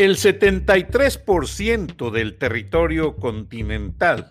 El 0.00 0.16
73% 0.16 2.10
del 2.10 2.38
territorio 2.38 3.16
continental 3.16 4.30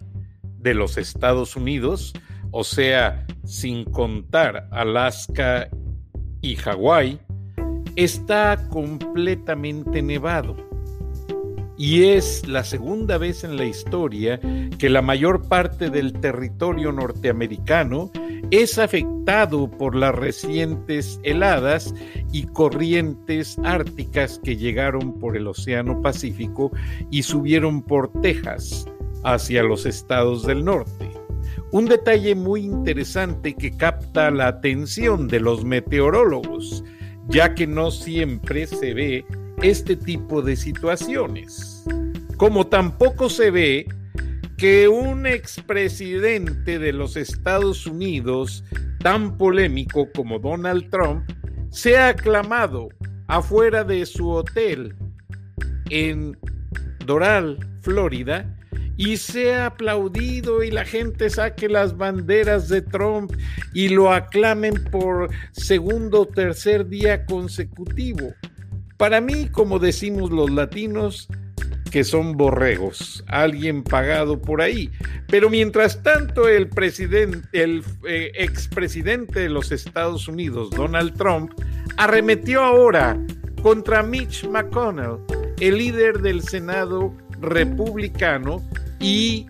de 0.58 0.73
los 0.73 0.98
Estados 0.98 1.56
Unidos, 1.56 2.11
o 2.50 2.64
sea, 2.64 3.28
sin 3.45 3.86
contar 3.86 4.67
Alaska 4.72 5.70
y 6.42 6.56
Hawái, 6.56 7.20
está 7.95 8.67
completamente 8.70 10.02
nevado. 10.02 10.58
Y 11.78 12.06
es 12.06 12.48
la 12.48 12.64
segunda 12.64 13.20
vez 13.20 13.44
en 13.44 13.56
la 13.56 13.66
historia 13.66 14.39
que 14.80 14.89
la 14.89 15.04
mayor 15.04 15.48
parte 15.48 15.92
del 15.92 16.14
territorio 16.14 16.92
norteamericano 16.92 18.09
es 18.50 18.80
afectado 18.80 19.70
por 19.70 19.95
las 19.95 20.16
recientes 20.16 21.20
heladas 21.22 21.94
y 22.31 22.44
corrientes 22.44 23.58
árticas 23.63 24.39
que 24.44 24.55
llegaron 24.55 25.17
por 25.19 25.35
el 25.35 25.47
Océano 25.47 26.02
Pacífico 26.02 26.71
y 27.09 27.23
subieron 27.23 27.81
por 27.81 28.11
Texas 28.21 28.86
hacia 29.23 29.63
los 29.63 29.86
estados 29.86 30.45
del 30.45 30.63
norte. 30.63 31.09
Un 31.71 31.86
detalle 31.86 32.36
muy 32.36 32.61
interesante 32.61 33.53
que 33.53 33.75
capta 33.75 34.31
la 34.31 34.47
atención 34.47 35.27
de 35.27 35.39
los 35.39 35.63
meteorólogos, 35.63 36.83
ya 37.27 37.53
que 37.53 37.67
no 37.67 37.91
siempre 37.91 38.66
se 38.66 38.93
ve 38.93 39.25
este 39.61 39.95
tipo 39.95 40.41
de 40.41 40.55
situaciones. 40.55 41.83
Como 42.38 42.67
tampoco 42.67 43.30
se 43.30 43.52
ve 43.52 43.88
que 44.58 44.88
un 44.88 45.25
expresidente 45.25 46.80
de 46.80 46.91
los 46.91 47.16
Estados 47.17 47.86
Unidos, 47.86 48.64
tan 48.99 49.38
polémico 49.38 50.09
como 50.14 50.39
Donald 50.39 50.89
Trump, 50.89 51.23
sea 51.72 52.09
aclamado 52.09 52.89
afuera 53.28 53.84
de 53.84 54.06
su 54.06 54.30
hotel 54.30 54.95
en 55.89 56.38
Doral, 57.06 57.59
Florida, 57.81 58.56
y 58.98 59.16
sea 59.16 59.67
aplaudido 59.67 60.61
y 60.61 60.72
la 60.72 60.84
gente 60.84 61.30
saque 61.30 61.70
las 61.70 61.95
banderas 61.95 62.67
de 62.67 62.82
Trump 62.82 63.32
y 63.73 63.88
lo 63.88 64.11
aclamen 64.11 64.73
por 64.92 65.30
segundo 65.52 66.23
o 66.23 66.26
tercer 66.26 66.86
día 66.88 67.26
consecutivo. 67.26 68.33
Para 68.98 69.22
mí, 69.22 69.48
como 69.48 69.80
decimos 69.80 70.32
los 70.32 70.49
latinos, 70.49 71.30
que 71.92 72.04
son 72.04 72.38
borregos, 72.38 73.23
alguien 73.27 73.83
pagado 73.83 74.42
por 74.42 74.61
ahí. 74.61 74.92
Pero 75.27 75.50
mientras 75.50 76.02
tanto, 76.04 76.48
el 76.48 76.70
presidente, 76.70 77.48
el 77.54 77.83
eh, 78.08 78.32
expresidente 78.36 79.42
de 79.42 79.50
los 79.50 79.72
Estados 79.72 80.28
Unidos, 80.28 80.70
Donald 80.72 81.17
Trump, 81.17 81.52
arremetió 81.98 82.61
ahora 82.61 83.20
contra 83.61 84.04
Mitch 84.04 84.48
McConnell, 84.48 85.17
el 85.60 85.78
líder 85.78 86.22
del 86.22 86.42
Senado 86.42 87.14
republicano, 87.42 88.64
y 88.99 89.48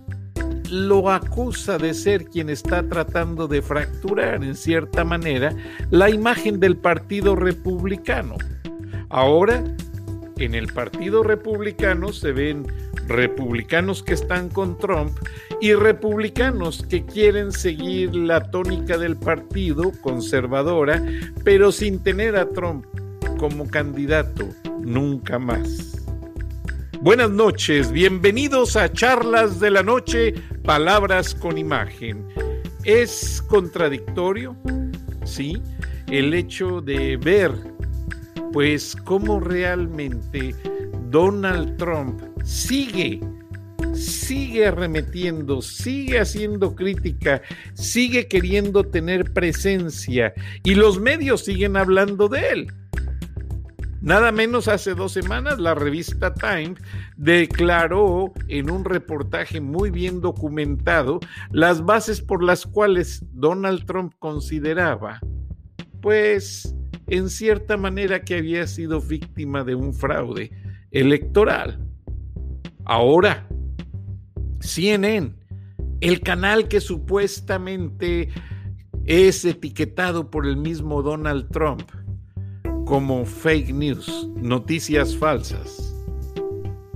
lo 0.70 1.10
acusa 1.10 1.78
de 1.78 1.94
ser 1.94 2.26
quien 2.26 2.50
está 2.50 2.88
tratando 2.88 3.48
de 3.48 3.62
fracturar 3.62 4.44
en 4.44 4.56
cierta 4.56 5.04
manera 5.04 5.56
la 5.90 6.10
imagen 6.10 6.60
del 6.60 6.78
Partido 6.78 7.36
Republicano. 7.36 8.36
Ahora, 9.10 9.64
en 10.40 10.56
el 10.56 10.68
Partido 10.68 11.24
Republicano 11.24 12.14
se 12.14 12.32
ven 12.32 12.66
republicanos 13.08 14.04
que 14.04 14.14
están 14.14 14.50
con 14.50 14.78
Trump 14.78 15.18
y 15.60 15.74
republicanos 15.74 16.86
que 16.90 17.06
quieren 17.06 17.52
seguir 17.52 18.16
la 18.16 18.50
tónica 18.50 18.98
del 18.98 19.18
partido 19.18 19.92
conservadora, 20.02 21.04
pero 21.44 21.72
sin 21.72 22.02
tener 22.02 22.36
a 22.38 22.48
Trump 22.48 22.86
como 23.38 23.68
candidato 23.68 24.48
nunca 24.82 25.40
más. 25.40 26.06
Buenas 27.02 27.30
noches, 27.30 27.92
bienvenidos 27.92 28.76
a 28.76 28.92
Charlas 28.92 29.60
de 29.60 29.72
la 29.72 29.84
Noche, 29.84 30.34
Palabras 30.64 31.34
con 31.34 31.58
Imagen. 31.58 32.26
¿Es 32.84 33.42
contradictorio? 33.42 34.56
Sí, 35.24 35.62
el 36.08 36.34
hecho 36.34 36.82
de 36.82 37.18
ver, 37.18 37.52
pues, 38.52 38.96
cómo 39.06 39.40
realmente 39.40 40.56
Donald 41.10 41.78
Trump 41.78 42.22
sigue, 42.44 43.20
sigue 43.94 44.68
arremetiendo, 44.68 45.62
sigue 45.62 46.20
haciendo 46.20 46.76
crítica, 46.76 47.42
sigue 47.74 48.28
queriendo 48.28 48.84
tener 48.84 49.34
presencia 49.34 50.34
y 50.64 50.76
los 50.76 51.00
medios 51.00 51.46
siguen 51.46 51.78
hablando 51.78 52.28
de 52.28 52.50
él. 52.50 52.74
Nada 54.02 54.32
menos 54.32 54.70
hace 54.70 54.96
dos 54.96 55.12
semanas 55.12 55.60
la 55.60 55.76
revista 55.76 56.34
Time 56.34 56.76
declaró 57.18 58.32
en 58.48 58.72
un 58.72 58.86
reportaje 58.86 59.60
muy 59.60 59.90
bien 59.90 60.22
documentado 60.22 61.20
las 61.52 61.84
bases 61.84 62.22
por 62.22 62.42
las 62.42 62.66
cuales 62.66 63.26
Donald 63.34 63.86
Trump 63.86 64.14
consideraba, 64.20 65.20
pues, 66.02 66.74
en 67.10 67.30
cierta 67.30 67.78
manera 67.78 68.22
que 68.22 68.38
había 68.38 68.68
sido 68.68 69.02
víctima 69.02 69.64
de 69.64 69.76
un 69.76 69.94
fraude 69.94 70.52
electoral. 70.92 71.80
Ahora, 72.86 73.48
CNN, 74.60 75.34
el 76.02 76.22
canal 76.22 76.68
que 76.68 76.82
supuestamente 76.82 78.30
es 79.06 79.44
etiquetado 79.46 80.30
por 80.30 80.46
el 80.46 80.58
mismo 80.58 81.02
Donald 81.02 81.50
Trump, 81.52 81.84
como 82.86 83.26
fake 83.26 83.74
news, 83.74 84.30
noticias 84.36 85.16
falsas. 85.16 85.96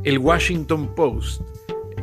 El 0.04 0.18
Washington 0.18 0.94
Post, 0.96 1.42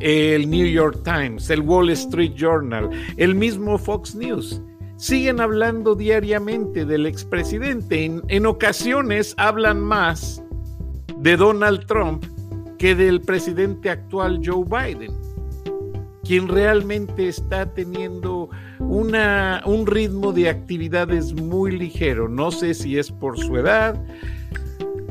el 0.01 0.49
New 0.49 0.67
York 0.67 1.03
Times, 1.05 1.51
el 1.51 1.61
Wall 1.61 1.91
Street 1.91 2.33
Journal, 2.35 2.91
el 3.17 3.35
mismo 3.35 3.77
Fox 3.77 4.15
News, 4.15 4.63
siguen 5.01 5.41
hablando 5.41 5.95
diariamente 5.95 6.85
del 6.85 7.07
expresidente. 7.07 8.05
En, 8.05 8.23
en 8.29 8.45
ocasiones 8.45 9.35
hablan 9.39 9.81
más 9.81 10.45
de 11.17 11.39
Donald 11.39 11.87
Trump 11.87 12.25
que 12.79 12.95
del 12.95 13.23
presidente 13.23 13.89
actual 13.89 14.41
Joe 14.45 14.65
Biden, 14.65 15.13
quien 16.23 16.49
realmente 16.49 17.29
está 17.29 17.73
teniendo 17.73 18.51
una, 18.79 19.63
un 19.65 19.87
ritmo 19.87 20.33
de 20.33 20.51
actividades 20.51 21.35
muy 21.35 21.79
ligero. 21.79 22.29
No 22.29 22.51
sé 22.51 22.75
si 22.75 22.99
es 22.99 23.11
por 23.11 23.39
su 23.39 23.57
edad, 23.57 23.99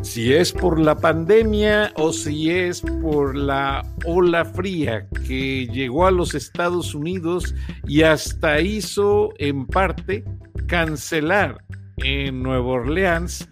si 0.02 0.34
es 0.34 0.52
por 0.52 0.80
la 0.80 0.96
pandemia 0.96 1.92
o 1.96 2.14
si 2.14 2.50
es 2.50 2.82
por 3.02 3.36
la 3.36 3.86
ola 4.06 4.46
fría 4.46 5.08
que 5.28 5.68
llegó 5.68 6.08
a 6.08 6.12
los 6.12 6.36
Estados 6.36 6.96
Unidos 6.96 7.54
y 7.88 8.04
hasta 8.04 8.62
hizo 8.62 9.34
en 9.38 9.66
parte 9.66 10.24
cancelar 10.68 11.64
en 11.98 12.42
Nueva 12.42 12.68
Orleans 12.68 13.48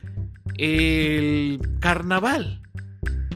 el 0.57 1.59
carnaval 1.79 2.61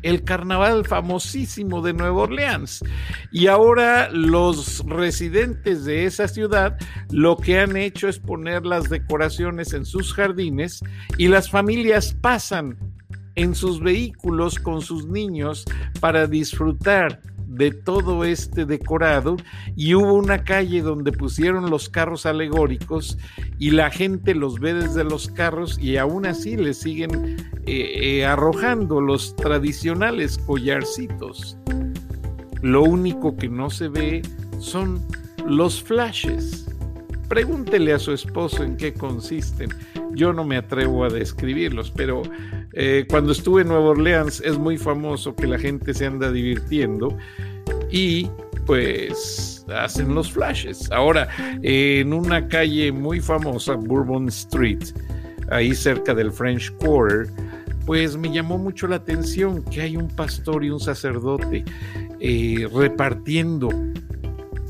el 0.01 0.23
carnaval 0.23 0.85
famosísimo 0.85 1.81
de 1.81 1.93
Nueva 1.93 2.23
Orleans. 2.23 2.83
Y 3.31 3.47
ahora 3.47 4.09
los 4.09 4.83
residentes 4.85 5.85
de 5.85 6.05
esa 6.05 6.27
ciudad 6.27 6.77
lo 7.11 7.37
que 7.37 7.59
han 7.59 7.77
hecho 7.77 8.07
es 8.07 8.19
poner 8.19 8.65
las 8.65 8.89
decoraciones 8.89 9.73
en 9.73 9.85
sus 9.85 10.13
jardines 10.13 10.81
y 11.17 11.27
las 11.27 11.49
familias 11.49 12.15
pasan 12.19 12.77
en 13.35 13.55
sus 13.55 13.79
vehículos 13.79 14.59
con 14.59 14.81
sus 14.81 15.07
niños 15.07 15.65
para 15.99 16.27
disfrutar 16.27 17.21
de 17.51 17.71
todo 17.71 18.23
este 18.23 18.65
decorado 18.65 19.35
y 19.75 19.93
hubo 19.93 20.13
una 20.13 20.43
calle 20.43 20.81
donde 20.81 21.11
pusieron 21.11 21.69
los 21.69 21.89
carros 21.89 22.25
alegóricos 22.25 23.17
y 23.59 23.71
la 23.71 23.91
gente 23.91 24.33
los 24.33 24.59
ve 24.59 24.73
desde 24.73 25.03
los 25.03 25.27
carros 25.27 25.77
y 25.77 25.97
aún 25.97 26.25
así 26.25 26.55
le 26.55 26.73
siguen 26.73 27.37
eh, 27.65 28.19
eh, 28.19 28.25
arrojando 28.25 29.01
los 29.01 29.35
tradicionales 29.35 30.37
collarcitos. 30.37 31.57
Lo 32.61 32.83
único 32.83 33.35
que 33.35 33.49
no 33.49 33.69
se 33.69 33.89
ve 33.89 34.21
son 34.59 35.05
los 35.45 35.83
flashes. 35.83 36.67
Pregúntele 37.27 37.93
a 37.93 37.99
su 37.99 38.13
esposo 38.13 38.63
en 38.63 38.77
qué 38.77 38.93
consisten. 38.93 39.69
Yo 40.13 40.31
no 40.31 40.45
me 40.45 40.57
atrevo 40.57 41.03
a 41.03 41.09
describirlos, 41.09 41.91
pero 41.91 42.23
eh, 42.73 43.05
cuando 43.09 43.31
estuve 43.31 43.61
en 43.61 43.69
Nueva 43.69 43.89
Orleans 43.89 44.41
es 44.45 44.57
muy 44.57 44.77
famoso 44.77 45.35
que 45.35 45.47
la 45.47 45.59
gente 45.59 45.93
se 45.93 46.05
anda 46.05 46.31
divirtiendo 46.31 47.17
y 47.89 48.29
pues 48.65 49.65
hacen 49.75 50.13
los 50.13 50.31
flashes. 50.31 50.89
Ahora, 50.91 51.27
en 51.63 52.13
una 52.13 52.47
calle 52.47 52.91
muy 52.91 53.19
famosa, 53.19 53.75
Bourbon 53.75 54.27
Street, 54.29 54.83
ahí 55.49 55.73
cerca 55.73 56.13
del 56.13 56.31
French 56.31 56.71
Quarter, 56.77 57.27
pues 57.85 58.15
me 58.15 58.31
llamó 58.31 58.57
mucho 58.57 58.87
la 58.87 58.97
atención 58.97 59.63
que 59.63 59.81
hay 59.81 59.97
un 59.97 60.07
pastor 60.07 60.63
y 60.63 60.69
un 60.69 60.79
sacerdote 60.79 61.65
eh, 62.19 62.67
repartiendo 62.73 63.69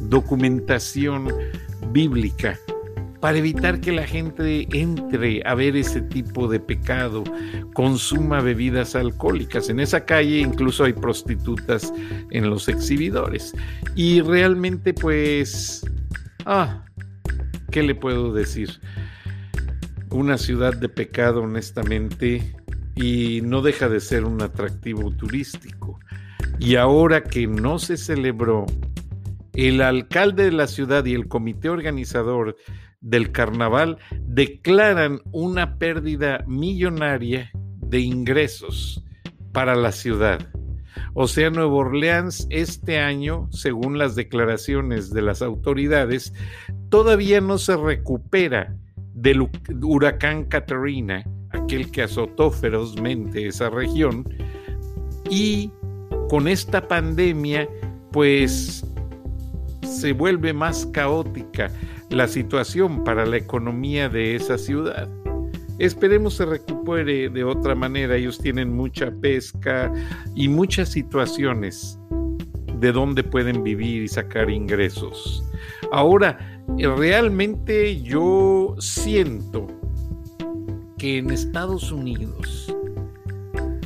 documentación 0.09 1.27
bíblica 1.91 2.57
para 3.21 3.37
evitar 3.37 3.79
que 3.79 3.91
la 3.91 4.05
gente 4.05 4.67
entre 4.73 5.43
a 5.45 5.53
ver 5.53 5.77
ese 5.77 6.01
tipo 6.01 6.47
de 6.47 6.59
pecado, 6.59 7.23
consuma 7.73 8.41
bebidas 8.41 8.95
alcohólicas. 8.95 9.69
En 9.69 9.79
esa 9.79 10.05
calle 10.05 10.39
incluso 10.39 10.83
hay 10.83 10.93
prostitutas 10.93 11.93
en 12.31 12.49
los 12.49 12.67
exhibidores. 12.67 13.53
Y 13.95 14.21
realmente 14.21 14.93
pues, 14.95 15.85
ah, 16.45 16.83
¿qué 17.69 17.83
le 17.83 17.93
puedo 17.93 18.33
decir? 18.33 18.81
Una 20.09 20.39
ciudad 20.39 20.75
de 20.75 20.89
pecado 20.89 21.43
honestamente 21.43 22.55
y 22.95 23.41
no 23.43 23.61
deja 23.61 23.87
de 23.87 23.99
ser 23.99 24.25
un 24.25 24.41
atractivo 24.41 25.11
turístico. 25.11 25.99
Y 26.59 26.75
ahora 26.75 27.23
que 27.23 27.45
no 27.45 27.77
se 27.77 27.97
celebró 27.97 28.65
el 29.53 29.81
alcalde 29.81 30.45
de 30.45 30.51
la 30.51 30.67
ciudad 30.67 31.05
y 31.05 31.13
el 31.13 31.27
comité 31.27 31.69
organizador 31.69 32.55
del 33.01 33.31
carnaval 33.31 33.97
declaran 34.21 35.19
una 35.31 35.77
pérdida 35.77 36.43
millonaria 36.47 37.51
de 37.81 37.99
ingresos 37.99 39.03
para 39.51 39.75
la 39.75 39.91
ciudad. 39.91 40.47
O 41.13 41.27
sea, 41.27 41.49
Nueva 41.49 41.73
Orleans 41.73 42.47
este 42.49 42.99
año, 42.99 43.49
según 43.51 43.97
las 43.97 44.15
declaraciones 44.15 45.11
de 45.11 45.21
las 45.21 45.41
autoridades, 45.41 46.33
todavía 46.89 47.41
no 47.41 47.57
se 47.57 47.75
recupera 47.75 48.75
del 49.13 49.49
huracán 49.81 50.45
Katrina, 50.45 51.23
aquel 51.49 51.91
que 51.91 52.03
azotó 52.03 52.49
ferozmente 52.49 53.47
esa 53.47 53.69
región, 53.69 54.23
y 55.29 55.71
con 56.29 56.47
esta 56.47 56.87
pandemia, 56.87 57.67
pues 58.11 58.85
se 59.83 60.13
vuelve 60.13 60.53
más 60.53 60.85
caótica 60.87 61.69
la 62.11 62.27
situación 62.27 63.03
para 63.03 63.25
la 63.25 63.37
economía 63.37 64.09
de 64.09 64.35
esa 64.35 64.57
ciudad. 64.57 65.09
Esperemos 65.79 66.35
se 66.35 66.45
recupere 66.45 67.29
de 67.29 67.43
otra 67.43 67.73
manera. 67.73 68.15
Ellos 68.15 68.37
tienen 68.37 68.75
mucha 68.75 69.09
pesca 69.09 69.91
y 70.35 70.47
muchas 70.47 70.89
situaciones 70.89 71.97
de 72.79 72.91
donde 72.91 73.23
pueden 73.23 73.63
vivir 73.63 74.03
y 74.03 74.07
sacar 74.07 74.49
ingresos. 74.49 75.43
Ahora, 75.91 76.37
realmente 76.77 78.01
yo 78.01 78.75
siento 78.79 79.67
que 80.97 81.17
en 81.17 81.31
Estados 81.31 81.91
Unidos, 81.91 82.75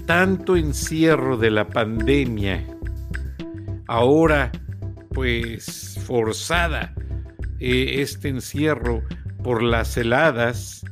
tanto 0.05 0.57
encierro 0.57 1.37
de 1.37 1.51
la 1.51 1.69
pandemia, 1.69 2.65
ahora 3.87 4.51
pues 5.13 5.97
forzada 6.05 6.93
eh, 7.59 8.01
este 8.01 8.29
encierro 8.29 9.01
por 9.43 9.63
las 9.63 9.95
heladas 9.97 10.85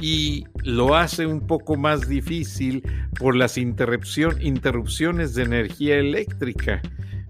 y 0.00 0.44
lo 0.62 0.94
hace 0.96 1.26
un 1.26 1.46
poco 1.46 1.76
más 1.76 2.08
difícil 2.08 2.82
por 3.18 3.36
las 3.36 3.56
interrupciones 3.56 5.34
de 5.34 5.42
energía 5.42 5.96
eléctrica. 5.96 6.82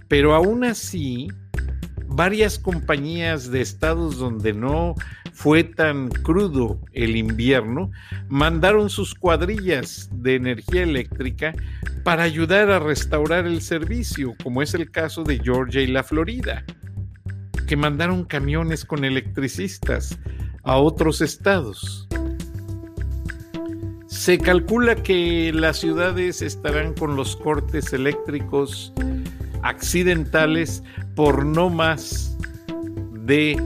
Pero 0.09 0.35
aún 0.35 0.65
así, 0.65 1.29
varias 2.09 2.59
compañías 2.59 3.51
de 3.51 3.61
estados 3.61 4.19
donde 4.19 4.53
no 4.53 4.95
fue 5.33 5.65
tan 5.65 6.09
crudo 6.09 6.81
el 6.93 7.17
invierno, 7.17 7.91
mandaron 8.29 8.89
sus 8.89 9.15
cuadrillas 9.15 10.09
de 10.13 10.37
energía 10.37 10.85
eléctrica 10.85 11.53
para 12.05 12.23
ayudar 12.23 12.71
a 12.71 12.79
restaurar 12.79 13.47
el 13.47 13.61
servicio, 13.61 14.35
como 14.43 14.63
es 14.63 14.75
el 14.75 14.91
caso 14.91 15.25
de 15.25 15.41
Georgia 15.41 15.81
y 15.81 15.89
la 15.89 16.05
Florida, 16.05 16.65
que 17.65 17.77
mandaron 17.77 18.25
camiones 18.25 18.85
con 18.85 19.05
electricistas 19.05 20.19
a 20.63 20.77
otros 20.77 21.21
estados. 21.21 22.09
Se 24.07 24.39
calcula 24.39 24.97
que 24.97 25.53
las 25.53 25.79
ciudades 25.79 26.41
estarán 26.41 26.95
con 26.95 27.17
los 27.17 27.37
cortes 27.37 27.93
eléctricos 27.93 28.93
accidentales 29.63 30.83
por 31.15 31.45
no 31.45 31.69
más 31.71 32.37
de 33.13 33.57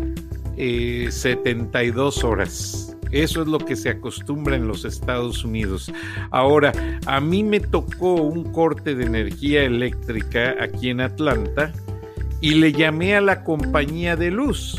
72 1.11 2.17
eh, 2.23 2.27
horas. 2.27 2.97
Eso 3.11 3.43
es 3.43 3.49
lo 3.49 3.59
que 3.59 3.77
se 3.77 3.89
acostumbra 3.89 4.57
en 4.57 4.67
los 4.69 4.85
Estados 4.85 5.45
Unidos. 5.45 5.93
Ahora, 6.31 6.73
a 7.07 7.21
mí 7.21 7.43
me 7.43 7.61
tocó 7.61 8.15
un 8.15 8.53
corte 8.53 8.95
de 8.95 9.05
energía 9.07 9.63
eléctrica 9.63 10.57
aquí 10.61 10.91
en 10.91 11.01
Atlanta 11.01 11.73
y 12.41 12.53
le 12.53 12.73
llamé 12.73 13.17
a 13.17 13.21
la 13.21 13.45
compañía 13.45 14.17
de 14.17 14.31
luz. 14.31 14.77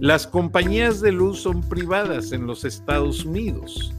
Las 0.00 0.26
compañías 0.26 1.00
de 1.00 1.12
luz 1.12 1.40
son 1.40 1.60
privadas 1.60 2.32
en 2.32 2.46
los 2.46 2.64
Estados 2.64 3.24
Unidos. 3.24 3.92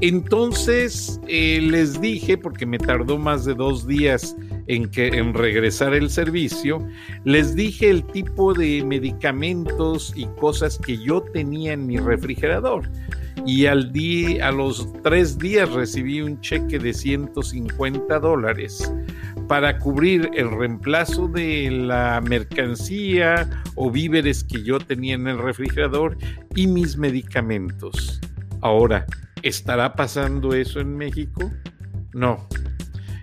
Entonces 0.00 1.20
eh, 1.28 1.60
les 1.62 2.00
dije, 2.00 2.36
porque 2.36 2.66
me 2.66 2.78
tardó 2.78 3.16
más 3.16 3.44
de 3.44 3.54
dos 3.54 3.86
días 3.86 4.36
en, 4.66 4.90
que, 4.90 5.08
en 5.08 5.34
regresar 5.34 5.94
el 5.94 6.10
servicio, 6.10 6.86
les 7.24 7.54
dije 7.54 7.90
el 7.90 8.04
tipo 8.04 8.54
de 8.54 8.84
medicamentos 8.84 10.12
y 10.14 10.26
cosas 10.38 10.78
que 10.78 10.98
yo 10.98 11.22
tenía 11.32 11.72
en 11.72 11.86
mi 11.86 11.96
refrigerador. 11.98 12.90
Y 13.46 13.66
al 13.66 13.92
a 14.42 14.50
los 14.52 14.92
tres 15.02 15.38
días 15.38 15.70
recibí 15.72 16.20
un 16.22 16.40
cheque 16.40 16.78
de 16.78 16.94
150 16.94 18.18
dólares 18.18 18.92
para 19.48 19.78
cubrir 19.78 20.30
el 20.34 20.50
reemplazo 20.50 21.28
de 21.28 21.70
la 21.70 22.20
mercancía 22.20 23.48
o 23.74 23.90
víveres 23.90 24.44
que 24.44 24.62
yo 24.62 24.78
tenía 24.78 25.14
en 25.14 25.28
el 25.28 25.38
refrigerador 25.38 26.16
y 26.54 26.66
mis 26.66 26.96
medicamentos. 26.96 28.20
Ahora, 28.60 29.06
¿estará 29.42 29.94
pasando 29.94 30.54
eso 30.54 30.80
en 30.80 30.96
México? 30.96 31.50
No, 32.12 32.48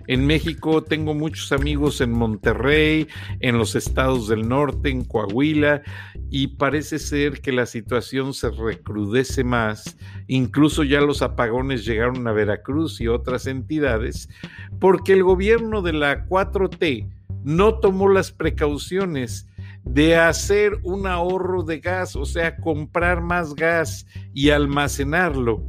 en 0.06 0.26
México 0.26 0.82
tengo 0.82 1.14
muchos 1.14 1.52
amigos 1.52 2.00
en 2.00 2.12
Monterrey, 2.12 3.08
en 3.40 3.58
los 3.58 3.74
estados 3.74 4.28
del 4.28 4.48
norte, 4.48 4.90
en 4.90 5.04
Coahuila, 5.04 5.82
y 6.30 6.48
parece 6.48 6.98
ser 6.98 7.40
que 7.40 7.52
la 7.52 7.66
situación 7.66 8.34
se 8.34 8.50
recrudece 8.50 9.44
más. 9.44 9.96
Incluso 10.26 10.82
ya 10.82 11.00
los 11.00 11.22
apagones 11.22 11.84
llegaron 11.84 12.26
a 12.26 12.32
Veracruz 12.32 13.00
y 13.00 13.08
otras 13.08 13.46
entidades, 13.46 14.28
porque 14.80 15.12
el 15.12 15.22
gobierno 15.22 15.82
de 15.82 15.92
la 15.92 16.26
4T 16.26 17.08
no 17.44 17.74
tomó 17.78 18.08
las 18.08 18.32
precauciones 18.32 19.46
de 19.84 20.16
hacer 20.16 20.78
un 20.84 21.06
ahorro 21.06 21.62
de 21.64 21.80
gas, 21.80 22.14
o 22.16 22.24
sea, 22.24 22.56
comprar 22.56 23.20
más 23.20 23.54
gas 23.54 24.06
y 24.32 24.50
almacenarlo 24.50 25.64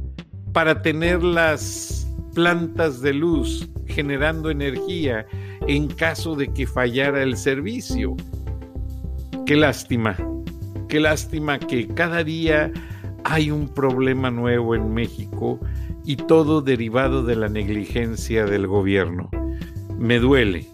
para 0.52 0.82
tener 0.82 1.22
las 1.22 2.03
plantas 2.34 3.00
de 3.00 3.14
luz 3.14 3.68
generando 3.86 4.50
energía 4.50 5.26
en 5.68 5.88
caso 5.88 6.34
de 6.34 6.52
que 6.52 6.66
fallara 6.66 7.22
el 7.22 7.36
servicio. 7.36 8.16
Qué 9.46 9.56
lástima, 9.56 10.16
qué 10.88 11.00
lástima 11.00 11.58
que 11.58 11.86
cada 11.88 12.24
día 12.24 12.72
hay 13.24 13.50
un 13.50 13.68
problema 13.68 14.30
nuevo 14.30 14.74
en 14.74 14.92
México 14.92 15.58
y 16.04 16.16
todo 16.16 16.60
derivado 16.60 17.22
de 17.22 17.36
la 17.36 17.48
negligencia 17.48 18.44
del 18.44 18.66
gobierno. 18.66 19.30
Me 19.98 20.18
duele, 20.18 20.66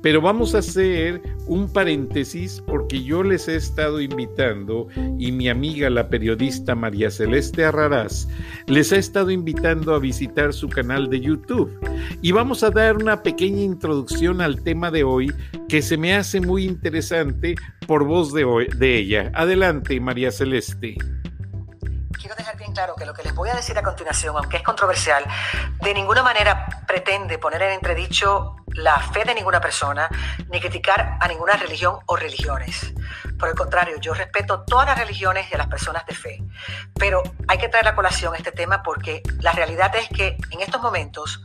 pero 0.00 0.20
vamos 0.20 0.54
a 0.54 0.58
hacer 0.58 1.22
un 1.52 1.70
paréntesis 1.70 2.62
porque 2.66 3.04
yo 3.04 3.22
les 3.22 3.46
he 3.46 3.56
estado 3.56 4.00
invitando 4.00 4.88
y 5.18 5.32
mi 5.32 5.50
amiga 5.50 5.90
la 5.90 6.08
periodista 6.08 6.74
María 6.74 7.10
Celeste 7.10 7.66
Arrarás 7.66 8.26
les 8.66 8.90
ha 8.92 8.96
estado 8.96 9.30
invitando 9.30 9.94
a 9.94 9.98
visitar 9.98 10.54
su 10.54 10.70
canal 10.70 11.10
de 11.10 11.20
YouTube. 11.20 11.70
Y 12.22 12.32
vamos 12.32 12.62
a 12.62 12.70
dar 12.70 12.96
una 12.96 13.22
pequeña 13.22 13.60
introducción 13.60 14.40
al 14.40 14.62
tema 14.62 14.90
de 14.90 15.04
hoy 15.04 15.30
que 15.68 15.82
se 15.82 15.98
me 15.98 16.14
hace 16.14 16.40
muy 16.40 16.64
interesante 16.64 17.54
por 17.86 18.04
voz 18.04 18.32
de, 18.32 18.46
de 18.78 18.96
ella. 18.96 19.30
Adelante, 19.34 20.00
María 20.00 20.30
Celeste 20.30 20.96
quiero 22.32 22.44
dejar 22.46 22.56
bien 22.56 22.72
claro 22.72 22.94
que 22.94 23.04
lo 23.04 23.12
que 23.12 23.22
les 23.22 23.34
voy 23.34 23.50
a 23.50 23.54
decir 23.54 23.76
a 23.78 23.82
continuación, 23.82 24.34
aunque 24.36 24.56
es 24.56 24.62
controversial, 24.62 25.24
de 25.82 25.92
ninguna 25.92 26.22
manera 26.22 26.66
pretende 26.86 27.38
poner 27.38 27.60
en 27.62 27.72
entredicho 27.72 28.56
la 28.68 28.98
fe 29.00 29.24
de 29.24 29.34
ninguna 29.34 29.60
persona, 29.60 30.08
ni 30.48 30.58
criticar 30.58 31.18
a 31.20 31.28
ninguna 31.28 31.54
religión 31.54 31.98
o 32.06 32.16
religiones. 32.16 32.94
Por 33.38 33.50
el 33.50 33.54
contrario, 33.54 33.98
yo 34.00 34.14
respeto 34.14 34.62
todas 34.62 34.86
las 34.86 34.98
religiones 34.98 35.46
y 35.50 35.54
a 35.54 35.58
las 35.58 35.66
personas 35.66 36.06
de 36.06 36.14
fe. 36.14 36.42
Pero 36.98 37.22
hay 37.48 37.58
que 37.58 37.68
traer 37.68 37.88
a 37.88 37.94
colación 37.94 38.34
este 38.34 38.52
tema 38.52 38.82
porque 38.82 39.22
la 39.40 39.52
realidad 39.52 39.94
es 39.96 40.08
que 40.08 40.38
en 40.50 40.60
estos 40.60 40.80
momentos 40.80 41.42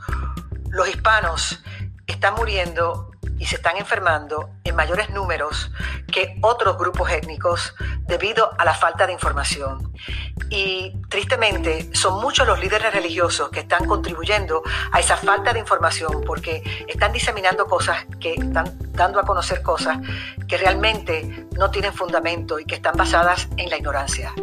los 0.70 0.88
hispanos 0.88 1.62
están 2.06 2.36
muriendo 2.36 3.12
y 3.40 3.46
se 3.46 3.56
están 3.56 3.78
enfermando 3.78 4.50
en 4.64 4.76
mayores 4.76 5.10
números 5.10 5.72
que 6.12 6.38
otros 6.42 6.78
grupos 6.78 7.12
étnicos 7.12 7.76
debido 8.08 8.52
a 8.58 8.66
la 8.66 8.74
falta 8.74 9.06
de 9.06 9.14
información. 9.14 9.94
Y 10.50 10.94
tristemente 11.10 11.90
son 11.94 12.22
muchos 12.22 12.48
los 12.48 12.60
líderes 12.60 12.94
religiosos 12.94 13.50
que 13.50 13.62
están 13.62 13.86
contribuyendo 13.86 14.64
a 14.92 15.00
esa 15.00 15.18
falta 15.18 15.54
de 15.54 15.60
información 15.60 16.24
porque 16.26 16.64
están 16.88 17.12
diseminando 17.12 17.66
cosas 17.66 18.06
que 18.20 18.34
están 18.34 18.78
dando 18.94 19.20
a 19.20 19.24
conocer 19.24 19.62
cosas 19.62 19.98
que 20.48 20.58
realmente 20.58 21.48
no 21.58 21.70
tienen 21.70 21.94
fundamento 21.94 22.60
y 22.60 22.66
que 22.66 22.76
están 22.76 22.96
basadas 22.96 23.48
en 23.58 23.70
la 23.70 23.78
ignorancia. 23.78 24.34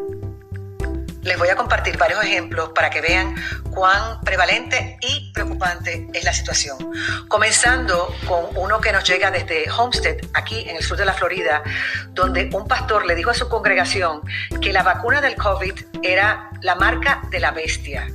Les 1.24 1.38
voy 1.38 1.48
a 1.48 1.56
compartir 1.56 1.96
varios 1.96 2.22
ejemplos 2.22 2.70
para 2.74 2.90
que 2.90 3.00
vean 3.00 3.34
cuán 3.70 4.20
prevalente 4.20 4.98
y 5.00 5.32
preocupante 5.32 6.06
es 6.12 6.22
la 6.22 6.34
situación. 6.34 6.76
Comenzando 7.28 8.14
con 8.28 8.44
uno 8.56 8.78
que 8.78 8.92
nos 8.92 9.08
llega 9.08 9.30
desde 9.30 9.70
Homestead, 9.70 10.18
aquí 10.34 10.68
en 10.68 10.76
el 10.76 10.82
sur 10.82 10.98
de 10.98 11.06
la 11.06 11.14
Florida, 11.14 11.62
donde 12.10 12.50
un 12.52 12.68
pastor 12.68 13.06
le 13.06 13.14
dijo 13.14 13.30
a 13.30 13.34
su 13.34 13.48
congregación 13.48 14.20
que 14.60 14.70
la 14.70 14.82
vacuna 14.82 15.22
del 15.22 15.34
COVID 15.36 15.72
era 16.02 16.50
la 16.60 16.74
marca 16.74 17.22
de 17.30 17.40
la 17.40 17.52
bestia 17.52 18.06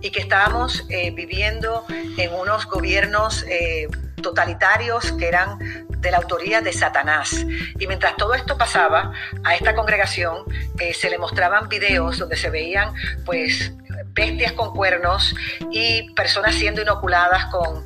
y 0.00 0.10
que 0.12 0.20
estábamos 0.20 0.84
eh, 0.88 1.10
viviendo 1.10 1.84
en 2.16 2.32
unos 2.32 2.66
gobiernos 2.66 3.44
eh, 3.48 3.88
totalitarios 4.22 5.10
que 5.12 5.26
eran 5.26 5.58
de 6.02 6.10
la 6.10 6.18
autoría 6.18 6.60
de 6.60 6.72
Satanás. 6.72 7.46
Y 7.78 7.86
mientras 7.86 8.16
todo 8.16 8.34
esto 8.34 8.58
pasaba, 8.58 9.12
a 9.44 9.54
esta 9.54 9.74
congregación 9.74 10.44
eh, 10.78 10.92
se 10.92 11.08
le 11.08 11.16
mostraban 11.16 11.68
videos 11.68 12.18
donde 12.18 12.36
se 12.36 12.50
veían 12.50 12.92
pues 13.24 13.72
bestias 14.08 14.52
con 14.52 14.74
cuernos 14.74 15.34
y 15.70 16.12
personas 16.14 16.54
siendo 16.56 16.82
inoculadas 16.82 17.46
con, 17.46 17.84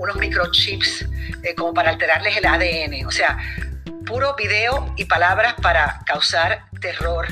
unos 0.00 0.16
microchips 0.16 1.06
eh, 1.42 1.54
como 1.56 1.74
para 1.74 1.90
alterarles 1.90 2.36
el 2.36 2.46
ADN. 2.46 3.06
O 3.06 3.10
sea, 3.10 3.38
puro 4.06 4.34
video 4.36 4.92
y 4.96 5.04
palabras 5.04 5.54
para 5.60 6.00
causar 6.06 6.64
terror 6.80 7.26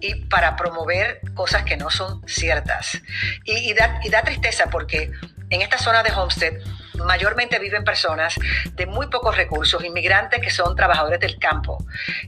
y 0.00 0.26
para 0.26 0.56
promover 0.56 1.20
cosas 1.34 1.64
que 1.64 1.76
no 1.76 1.90
son 1.90 2.22
ciertas. 2.26 3.00
Y, 3.44 3.72
da, 3.72 4.00
y 4.04 4.10
da 4.10 4.22
tristeza 4.22 4.68
porque 4.70 5.10
en 5.50 5.62
esta 5.62 5.78
zona 5.78 6.02
de 6.02 6.12
Homestead 6.12 6.54
mayormente 6.98 7.58
viven 7.58 7.84
personas 7.84 8.34
de 8.72 8.86
muy 8.86 9.08
pocos 9.08 9.36
recursos, 9.36 9.84
inmigrantes 9.84 10.40
que 10.40 10.50
son 10.50 10.76
trabajadores 10.76 11.20
del 11.20 11.38
campo 11.38 11.84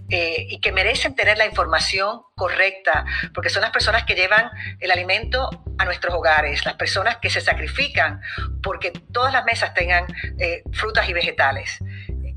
eh, 0.08 0.46
y 0.49 0.61
que 0.61 0.73
merecen 0.73 1.14
tener 1.14 1.38
la 1.38 1.46
información 1.46 2.23
correcta, 2.35 3.04
porque 3.35 3.50
son 3.50 3.62
las 3.62 3.70
personas 3.70 4.04
que 4.04 4.14
llevan 4.14 4.50
el 4.80 4.90
alimento 4.90 5.49
a 5.78 5.85
nuestros 5.85 6.14
hogares, 6.14 6.64
las 6.64 6.75
personas 6.75 7.16
que 7.18 7.30
se 7.30 7.40
sacrifican 7.40 8.20
porque 8.62 8.90
todas 9.12 9.32
las 9.32 9.44
mesas 9.44 9.75
tengan 9.75 10.06
eh, 10.38 10.62
frutas 10.73 11.08
y 11.08 11.12
vegetales. 11.12 11.78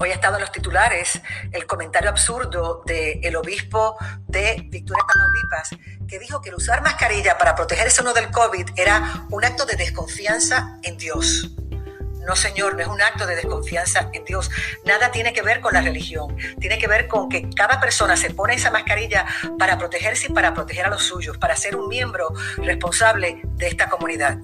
Hoy 0.01 0.11
ha 0.11 0.13
estado 0.13 0.35
en 0.35 0.41
los 0.41 0.51
titulares 0.53 1.21
el 1.51 1.67
comentario 1.67 2.09
absurdo 2.09 2.83
del 2.85 3.35
obispo 3.35 3.97
de 4.27 4.63
Victoria, 4.69 5.03
Tamaulipas, 5.11 5.69
que 6.07 6.19
dijo 6.19 6.39
que 6.39 6.49
el 6.49 6.55
usar 6.55 6.81
mascarilla 6.81 7.37
para 7.37 7.53
protegerse 7.53 8.01
uno 8.01 8.13
del 8.13 8.31
COVID 8.31 8.69
era 8.77 9.25
un 9.29 9.43
acto 9.43 9.65
de 9.65 9.75
desconfianza 9.75 10.77
en 10.83 10.97
Dios. 10.97 11.51
No, 12.29 12.35
Señor, 12.35 12.75
no 12.75 12.81
es 12.81 12.87
un 12.87 13.01
acto 13.01 13.25
de 13.25 13.35
desconfianza 13.35 14.11
en 14.13 14.23
Dios. 14.23 14.51
Nada 14.85 15.09
tiene 15.09 15.33
que 15.33 15.41
ver 15.41 15.61
con 15.61 15.73
la 15.73 15.81
religión. 15.81 16.37
Tiene 16.59 16.77
que 16.77 16.85
ver 16.85 17.07
con 17.07 17.27
que 17.27 17.49
cada 17.49 17.79
persona 17.79 18.15
se 18.15 18.29
pone 18.29 18.53
esa 18.53 18.69
mascarilla 18.69 19.25
para 19.57 19.79
protegerse 19.79 20.27
y 20.29 20.29
para 20.31 20.53
proteger 20.53 20.85
a 20.85 20.89
los 20.89 21.01
suyos, 21.01 21.39
para 21.39 21.55
ser 21.55 21.75
un 21.75 21.87
miembro 21.87 22.31
responsable 22.57 23.41
de 23.43 23.67
esta 23.67 23.89
comunidad. 23.89 24.37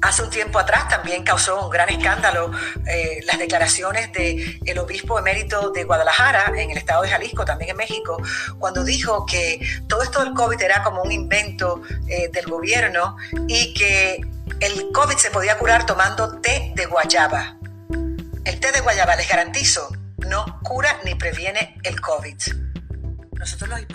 Hace 0.00 0.22
un 0.22 0.30
tiempo 0.30 0.58
atrás 0.58 0.88
también 0.88 1.24
causó 1.24 1.62
un 1.62 1.70
gran 1.70 1.90
escándalo 1.90 2.50
eh, 2.86 3.20
las 3.26 3.38
declaraciones 3.38 4.10
del 4.12 4.58
el 4.64 4.78
obispo 4.78 5.18
emérito 5.18 5.72
de 5.72 5.84
Guadalajara, 5.84 6.54
en 6.56 6.70
el 6.70 6.78
estado 6.78 7.02
de 7.02 7.10
Jalisco, 7.10 7.44
también 7.44 7.72
en 7.72 7.76
México, 7.76 8.16
cuando 8.58 8.82
dijo 8.82 9.26
que 9.26 9.60
todo 9.88 10.02
esto 10.02 10.24
del 10.24 10.32
COVID 10.32 10.60
era 10.60 10.82
como 10.82 11.02
un 11.02 11.12
invento 11.12 11.82
eh, 12.08 12.30
del 12.32 12.46
gobierno 12.46 13.18
y 13.46 13.74
que 13.74 14.20
el 14.60 14.92
COVID 14.92 15.16
se 15.16 15.30
podía 15.30 15.58
curar 15.58 15.86
tomando 15.86 16.40
té 16.40 16.72
de 16.76 16.86
guayaba. 16.86 17.56
El 18.44 18.60
té 18.60 18.72
de 18.72 18.80
guayaba, 18.80 19.16
les 19.16 19.28
garantizo, 19.28 19.88
no 20.28 20.60
cura 20.62 20.98
ni 21.04 21.14
previene 21.14 21.78
el 21.82 22.00
COVID. 22.00 22.36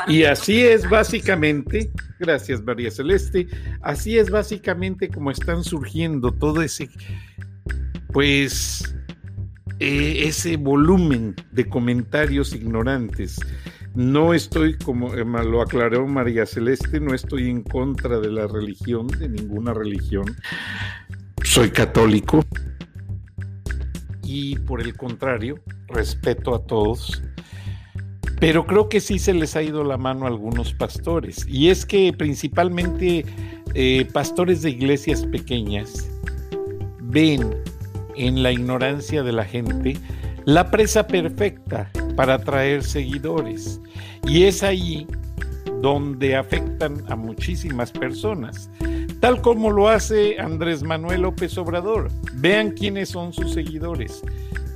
y 0.08 0.24
así 0.26 0.66
es 0.66 0.88
básicamente, 0.90 1.92
gracias 2.20 2.62
María 2.62 2.92
Celeste, 2.92 3.48
así 3.82 4.18
es 4.18 4.30
básicamente 4.30 5.10
como 5.10 5.32
están 5.32 5.64
surgiendo 5.64 6.32
todo 6.32 6.62
ese, 6.62 6.90
pues, 8.12 8.84
eh, 9.80 10.24
ese 10.28 10.58
volumen 10.58 11.36
de 11.52 11.68
comentarios 11.70 12.54
ignorantes 12.54 13.40
no 13.96 14.34
estoy, 14.34 14.78
como 14.78 15.14
eh, 15.14 15.26
lo 15.26 15.62
aclaró 15.62 16.08
María 16.08 16.46
Celeste, 16.46 17.00
no 17.00 17.14
estoy 17.14 17.50
en 17.50 17.64
contra 17.64 18.20
de 18.20 18.32
la 18.32 18.48
religión, 18.48 19.08
de 19.08 19.30
ninguna 19.30 19.74
religión. 19.74 20.26
Soy 21.44 21.72
católico 21.72 22.46
y 24.24 24.58
por 24.60 24.82
el 24.82 24.96
contrario, 24.96 25.60
respeto 25.88 26.54
a 26.54 26.64
todos. 26.64 27.22
Pero 28.40 28.66
creo 28.66 28.88
que 28.88 29.02
sí 29.02 29.20
se 29.20 29.34
les 29.34 29.56
ha 29.56 29.64
ido 29.64 29.84
la 29.84 29.98
mano 29.98 30.26
a 30.26 30.30
algunos 30.30 30.74
pastores. 30.74 31.46
Y 31.48 31.70
es 31.70 31.86
que 31.86 32.14
principalmente 32.14 33.26
eh, 33.74 34.08
pastores 34.14 34.62
de 34.62 34.70
iglesias 34.70 35.26
pequeñas 35.26 36.10
ven 37.02 37.56
en 38.16 38.44
la 38.44 38.52
ignorancia 38.52 39.24
de 39.24 39.32
la 39.32 39.46
gente 39.46 39.98
la 40.46 40.72
presa 40.72 41.08
perfecta 41.08 41.92
para 42.20 42.34
atraer 42.34 42.84
seguidores. 42.84 43.80
Y 44.28 44.44
es 44.44 44.62
ahí 44.62 45.08
donde 45.82 46.36
afectan 46.36 47.02
a 47.08 47.16
muchísimas 47.16 47.94
personas, 47.94 48.70
tal 49.22 49.42
como 49.42 49.72
lo 49.72 49.88
hace 49.88 50.38
Andrés 50.38 50.84
Manuel 50.84 51.22
López 51.22 51.58
Obrador. 51.58 52.12
Vean 52.34 52.72
quiénes 52.72 53.08
son 53.08 53.32
sus 53.32 53.54
seguidores. 53.54 54.22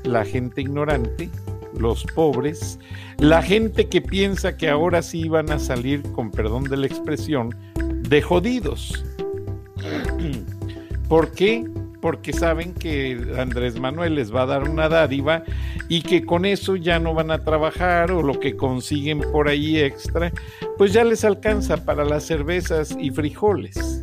La 0.06 0.24
gente 0.24 0.62
ignorante, 0.62 1.30
los 1.78 2.06
pobres, 2.16 2.80
la 3.18 3.42
gente 3.42 3.90
que 3.90 4.00
piensa 4.00 4.56
que 4.56 4.70
ahora 4.70 5.02
sí 5.02 5.28
van 5.28 5.52
a 5.52 5.60
salir, 5.60 6.02
con 6.14 6.32
perdón 6.32 6.64
de 6.64 6.78
la 6.78 6.88
expresión, 6.88 7.54
de 8.08 8.22
jodidos. 8.22 9.04
¿Por 11.10 11.34
qué? 11.34 11.66
Porque 12.04 12.34
saben 12.34 12.74
que 12.74 13.18
Andrés 13.40 13.80
Manuel 13.80 14.16
les 14.16 14.36
va 14.36 14.42
a 14.42 14.46
dar 14.46 14.68
una 14.68 14.90
dádiva 14.90 15.46
y 15.88 16.02
que 16.02 16.26
con 16.26 16.44
eso 16.44 16.76
ya 16.76 17.00
no 17.00 17.14
van 17.14 17.32
a 17.32 17.46
trabajar 17.46 18.12
o 18.12 18.22
lo 18.22 18.42
que 18.42 18.58
consiguen 18.58 19.22
por 19.32 19.48
ahí 19.48 19.80
extra, 19.80 20.30
pues 20.78 20.92
ya 20.92 21.06
les 21.06 21.24
alcanza 21.24 21.86
para 21.86 22.04
las 22.04 22.26
cervezas 22.26 22.94
y 23.00 23.10
frijoles. 23.10 24.02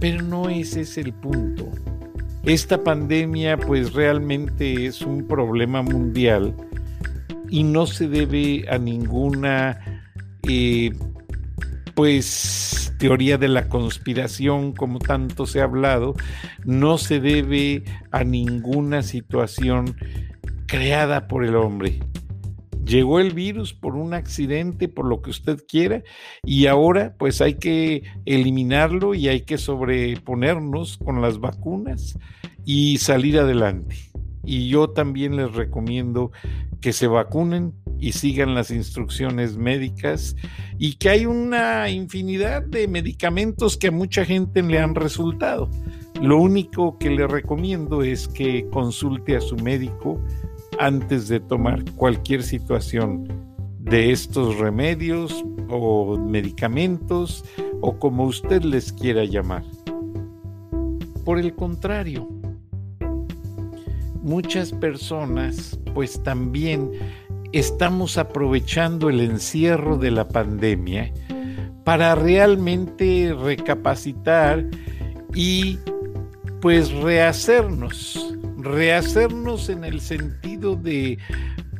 Pero 0.00 0.22
no 0.22 0.48
ese 0.48 0.80
es 0.80 0.96
el 0.96 1.12
punto. 1.12 1.66
Esta 2.44 2.82
pandemia 2.82 3.58
pues 3.58 3.92
realmente 3.92 4.86
es 4.86 5.02
un 5.02 5.28
problema 5.28 5.82
mundial 5.82 6.54
y 7.50 7.62
no 7.62 7.84
se 7.84 8.08
debe 8.08 8.64
a 8.70 8.78
ninguna 8.78 9.78
eh, 10.44 10.92
pues 11.98 12.94
teoría 13.00 13.38
de 13.38 13.48
la 13.48 13.68
conspiración, 13.68 14.70
como 14.70 15.00
tanto 15.00 15.46
se 15.46 15.60
ha 15.60 15.64
hablado, 15.64 16.14
no 16.64 16.96
se 16.96 17.18
debe 17.18 17.82
a 18.12 18.22
ninguna 18.22 19.02
situación 19.02 19.96
creada 20.66 21.26
por 21.26 21.44
el 21.44 21.56
hombre. 21.56 21.98
Llegó 22.84 23.18
el 23.18 23.34
virus 23.34 23.74
por 23.74 23.96
un 23.96 24.14
accidente, 24.14 24.86
por 24.86 25.06
lo 25.06 25.22
que 25.22 25.30
usted 25.30 25.58
quiera, 25.66 26.04
y 26.44 26.66
ahora 26.66 27.16
pues 27.18 27.40
hay 27.40 27.54
que 27.54 28.04
eliminarlo 28.26 29.16
y 29.16 29.26
hay 29.26 29.40
que 29.40 29.58
sobreponernos 29.58 30.98
con 30.98 31.20
las 31.20 31.40
vacunas 31.40 32.16
y 32.64 32.98
salir 32.98 33.40
adelante. 33.40 33.96
y 34.44 34.68
yo 34.68 34.90
también 34.90 35.34
les 35.34 35.52
recomiendo 35.52 36.30
que 36.80 36.92
se 36.92 37.08
vacunen 37.08 37.74
y 38.00 38.12
sigan 38.12 38.54
las 38.54 38.70
instrucciones 38.70 39.56
médicas 39.56 40.36
y 40.78 40.94
que 40.94 41.10
hay 41.10 41.26
una 41.26 41.88
infinidad 41.90 42.62
de 42.62 42.88
medicamentos 42.88 43.76
que 43.76 43.88
a 43.88 43.92
mucha 43.92 44.24
gente 44.24 44.62
le 44.62 44.78
han 44.78 44.94
resultado. 44.94 45.68
Lo 46.20 46.38
único 46.38 46.98
que 46.98 47.10
le 47.10 47.26
recomiendo 47.26 48.02
es 48.02 48.26
que 48.28 48.66
consulte 48.70 49.36
a 49.36 49.40
su 49.40 49.56
médico 49.56 50.20
antes 50.78 51.28
de 51.28 51.40
tomar 51.40 51.84
cualquier 51.92 52.42
situación 52.42 53.28
de 53.78 54.12
estos 54.12 54.58
remedios 54.58 55.44
o 55.68 56.18
medicamentos 56.18 57.44
o 57.80 57.98
como 57.98 58.24
usted 58.24 58.62
les 58.62 58.92
quiera 58.92 59.24
llamar. 59.24 59.64
Por 61.24 61.38
el 61.38 61.54
contrario, 61.54 62.28
muchas 64.22 64.72
personas 64.72 65.78
pues 65.94 66.22
también 66.22 66.90
estamos 67.52 68.18
aprovechando 68.18 69.08
el 69.08 69.20
encierro 69.20 69.96
de 69.96 70.10
la 70.10 70.28
pandemia 70.28 71.12
para 71.84 72.14
realmente 72.14 73.34
recapacitar 73.38 74.64
y 75.34 75.78
pues 76.60 76.92
rehacernos, 76.92 78.36
rehacernos 78.58 79.68
en 79.68 79.84
el 79.84 80.00
sentido 80.00 80.76
de 80.76 81.18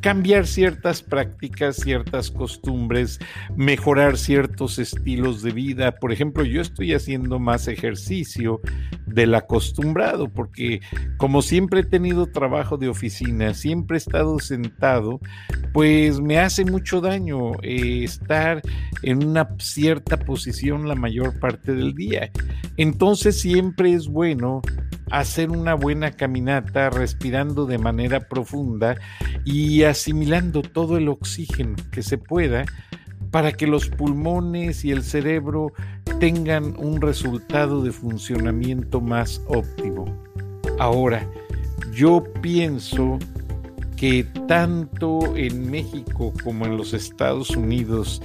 cambiar 0.00 0.47
ciertas 0.47 1.02
prácticas, 1.02 1.76
ciertas 1.76 2.31
costumbres, 2.31 3.19
mejorar 3.57 4.17
ciertos 4.17 4.78
estilos 4.78 5.43
de 5.43 5.52
vida. 5.52 5.93
Por 5.93 6.12
ejemplo, 6.12 6.45
yo 6.45 6.61
estoy 6.61 6.95
haciendo 6.95 7.38
más 7.38 7.69
ejercicio 7.69 8.61
del 9.07 9.35
acostumbrado 9.35 10.28
porque 10.28 10.81
como 11.17 11.43
siempre 11.43 11.81
he 11.81 11.85
tenido 11.85 12.26
trabajo 12.26 12.76
de 12.76 12.88
oficina, 12.88 13.55
siempre 13.55 13.97
he 13.97 13.99
estado 13.99 14.38
sentado, 14.38 15.21
pues 15.73 16.21
me 16.21 16.38
hace 16.38 16.64
mucho 16.64 17.00
daño 17.00 17.52
eh, 17.62 18.05
estar 18.05 18.62
en 19.02 19.25
una 19.25 19.49
cierta 19.59 20.19
posición 20.19 20.88
la 20.88 20.95
mayor 20.95 21.38
parte 21.38 21.75
del 21.75 21.95
día. 21.95 22.31
Entonces 22.76 23.40
siempre 23.40 23.93
es 23.93 24.09
bueno 24.09 24.62
hacer 25.11 25.50
una 25.50 25.75
buena 25.75 26.11
caminata 26.12 26.90
respirando 26.90 27.67
de 27.67 27.78
manera 27.78 28.21
profunda 28.28 28.97
y 29.45 29.85
asimilando 29.88 30.62
todo 30.62 30.97
el 30.97 31.09
oxígeno 31.09 31.76
que 31.90 32.02
se 32.02 32.18
pueda 32.18 32.64
para 33.30 33.52
que 33.52 33.66
los 33.66 33.88
pulmones 33.88 34.85
y 34.85 34.90
el 34.90 35.02
cerebro 35.02 35.73
tengan 36.18 36.75
un 36.78 37.00
resultado 37.00 37.83
de 37.83 37.92
funcionamiento 37.92 39.00
más 39.00 39.42
óptimo. 39.47 40.07
Ahora, 40.78 41.28
yo 41.92 42.25
pienso 42.40 43.18
que 43.97 44.25
tanto 44.47 45.37
en 45.37 45.71
México 45.71 46.33
como 46.42 46.66
en 46.66 46.76
los 46.76 46.95
Estados 46.95 47.50
Unidos, 47.50 48.23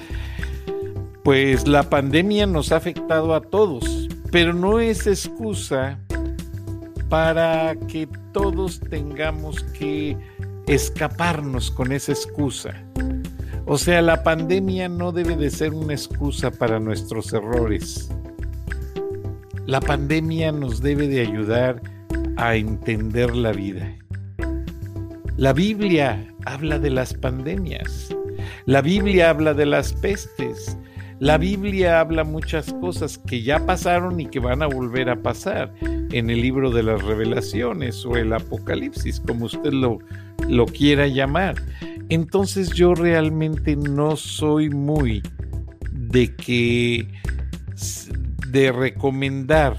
pues 1.24 1.67
la 1.67 1.89
pandemia 1.89 2.46
nos 2.46 2.72
ha 2.72 2.77
afectado 2.77 3.34
a 3.34 3.41
todos, 3.41 4.08
pero 4.32 4.53
no 4.53 4.79
es 4.79 5.08
excusa 5.08 6.00
para 7.10 7.75
que 7.88 8.08
todos 8.32 8.79
tengamos 8.79 9.63
que 9.77 10.17
escaparnos 10.67 11.72
con 11.72 11.91
esa 11.91 12.12
excusa. 12.12 12.74
O 13.65 13.77
sea, 13.77 14.01
la 14.01 14.24
pandemia 14.24 14.89
no 14.89 15.12
debe 15.12 15.36
de 15.36 15.50
ser 15.50 15.74
una 15.74 15.93
excusa 15.93 16.51
para 16.51 16.79
nuestros 16.79 17.32
errores. 17.34 18.10
La 19.65 19.79
pandemia 19.79 20.51
nos 20.51 20.82
debe 20.82 21.08
de 21.08 21.22
ayudar 21.22 21.82
a 22.36 22.55
entender 22.55 23.36
la 23.36 23.53
vida. 23.53 23.96
La 25.38 25.53
Biblia 25.53 26.27
habla 26.46 26.77
de 26.79 26.89
las 26.89 27.13
pandemias. 27.13 28.15
La 28.65 28.82
Biblia 28.82 29.29
habla 29.29 29.53
de 29.53 29.65
las 29.65 29.93
pestes. 29.93 30.77
La 31.20 31.38
Biblia 31.38 32.01
habla 32.01 32.25
muchas 32.25 32.74
cosas 32.74 33.17
que 33.17 33.41
ya 33.43 33.65
pasaron 33.65 34.20
y 34.20 34.25
que 34.25 34.39
van 34.39 34.62
a 34.62 34.67
volver 34.67 35.10
a 35.10 35.22
pasar 35.22 35.74
en 36.13 36.29
el 36.29 36.41
libro 36.41 36.70
de 36.70 36.84
las 36.84 37.01
revelaciones 37.01 38.05
o 38.05 38.15
el 38.15 38.32
Apocalipsis, 38.34 39.20
como 39.20 39.46
usted 39.46 39.74
lo, 39.74 39.98
lo 40.48 40.65
quiera 40.67 41.08
llamar. 41.08 41.55
Entonces 42.09 42.70
yo 42.70 42.94
realmente 42.94 43.75
no 43.75 44.16
soy 44.16 44.70
muy 44.70 45.24
de 45.92 46.35
que 46.35 47.07
de 48.50 48.72
recomendar 48.72 49.77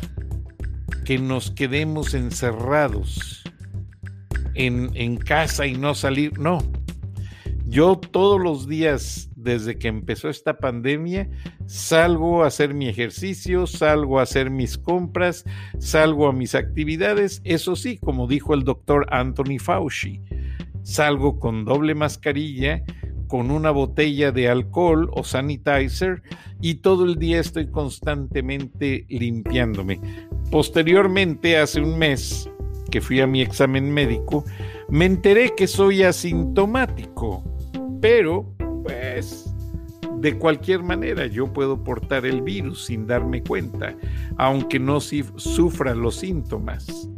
que 1.04 1.18
nos 1.18 1.52
quedemos 1.52 2.14
encerrados 2.14 3.44
en, 4.54 4.90
en 4.94 5.16
casa 5.16 5.66
y 5.66 5.74
no 5.74 5.94
salir. 5.94 6.36
No, 6.40 6.58
yo 7.66 7.96
todos 7.96 8.40
los 8.40 8.66
días 8.66 9.30
desde 9.44 9.78
que 9.78 9.88
empezó 9.88 10.28
esta 10.28 10.58
pandemia, 10.58 11.28
salgo 11.66 12.42
a 12.42 12.48
hacer 12.48 12.74
mi 12.74 12.88
ejercicio, 12.88 13.66
salgo 13.66 14.18
a 14.18 14.22
hacer 14.22 14.50
mis 14.50 14.78
compras, 14.78 15.44
salgo 15.78 16.26
a 16.26 16.32
mis 16.32 16.54
actividades, 16.54 17.40
eso 17.44 17.76
sí, 17.76 17.98
como 17.98 18.26
dijo 18.26 18.54
el 18.54 18.64
doctor 18.64 19.06
Anthony 19.10 19.58
Fauci, 19.60 20.22
salgo 20.82 21.38
con 21.38 21.64
doble 21.64 21.94
mascarilla, 21.94 22.82
con 23.28 23.50
una 23.50 23.70
botella 23.70 24.32
de 24.32 24.48
alcohol 24.48 25.10
o 25.12 25.24
sanitizer 25.24 26.22
y 26.60 26.76
todo 26.76 27.04
el 27.04 27.16
día 27.16 27.40
estoy 27.40 27.68
constantemente 27.68 29.06
limpiándome. 29.08 30.00
Posteriormente, 30.50 31.56
hace 31.56 31.80
un 31.80 31.98
mes 31.98 32.48
que 32.90 33.00
fui 33.00 33.20
a 33.20 33.26
mi 33.26 33.42
examen 33.42 33.90
médico, 33.90 34.44
me 34.88 35.06
enteré 35.06 35.52
que 35.56 35.66
soy 35.66 36.04
asintomático, 36.04 37.42
pero 38.00 38.53
pues 38.84 39.52
de 40.20 40.38
cualquier 40.38 40.82
manera 40.82 41.26
yo 41.26 41.52
puedo 41.52 41.82
portar 41.82 42.24
el 42.24 42.40
virus 42.40 42.84
sin 42.86 43.06
darme 43.06 43.42
cuenta, 43.42 43.96
aunque 44.36 44.78
no 44.78 45.00
sufra 45.00 45.94
los 45.94 46.16
síntomas. 46.16 47.08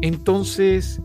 Entonces, 0.00 1.00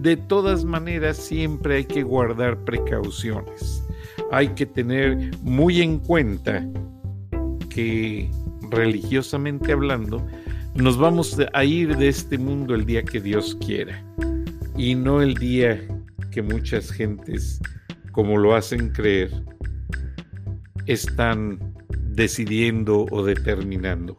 de 0.00 0.16
todas 0.16 0.64
maneras, 0.64 1.16
siempre 1.16 1.76
hay 1.76 1.84
que 1.84 2.02
guardar 2.02 2.64
precauciones. 2.64 3.84
Hay 4.30 4.48
que 4.48 4.66
tener 4.66 5.30
muy 5.42 5.80
en 5.80 5.98
cuenta 5.98 6.66
que 7.68 8.30
religiosamente 8.70 9.72
hablando, 9.72 10.24
nos 10.74 10.98
vamos 10.98 11.36
a 11.52 11.64
ir 11.64 11.96
de 11.96 12.08
este 12.08 12.38
mundo 12.38 12.74
el 12.74 12.84
día 12.84 13.02
que 13.02 13.20
Dios 13.20 13.56
quiera 13.64 14.04
y 14.76 14.94
no 14.94 15.22
el 15.22 15.34
día 15.34 15.80
que 16.30 16.42
muchas 16.42 16.90
gentes 16.90 17.60
como 18.18 18.36
lo 18.36 18.56
hacen 18.56 18.88
creer, 18.88 19.30
están 20.86 21.72
decidiendo 22.16 23.06
o 23.12 23.24
determinando. 23.24 24.16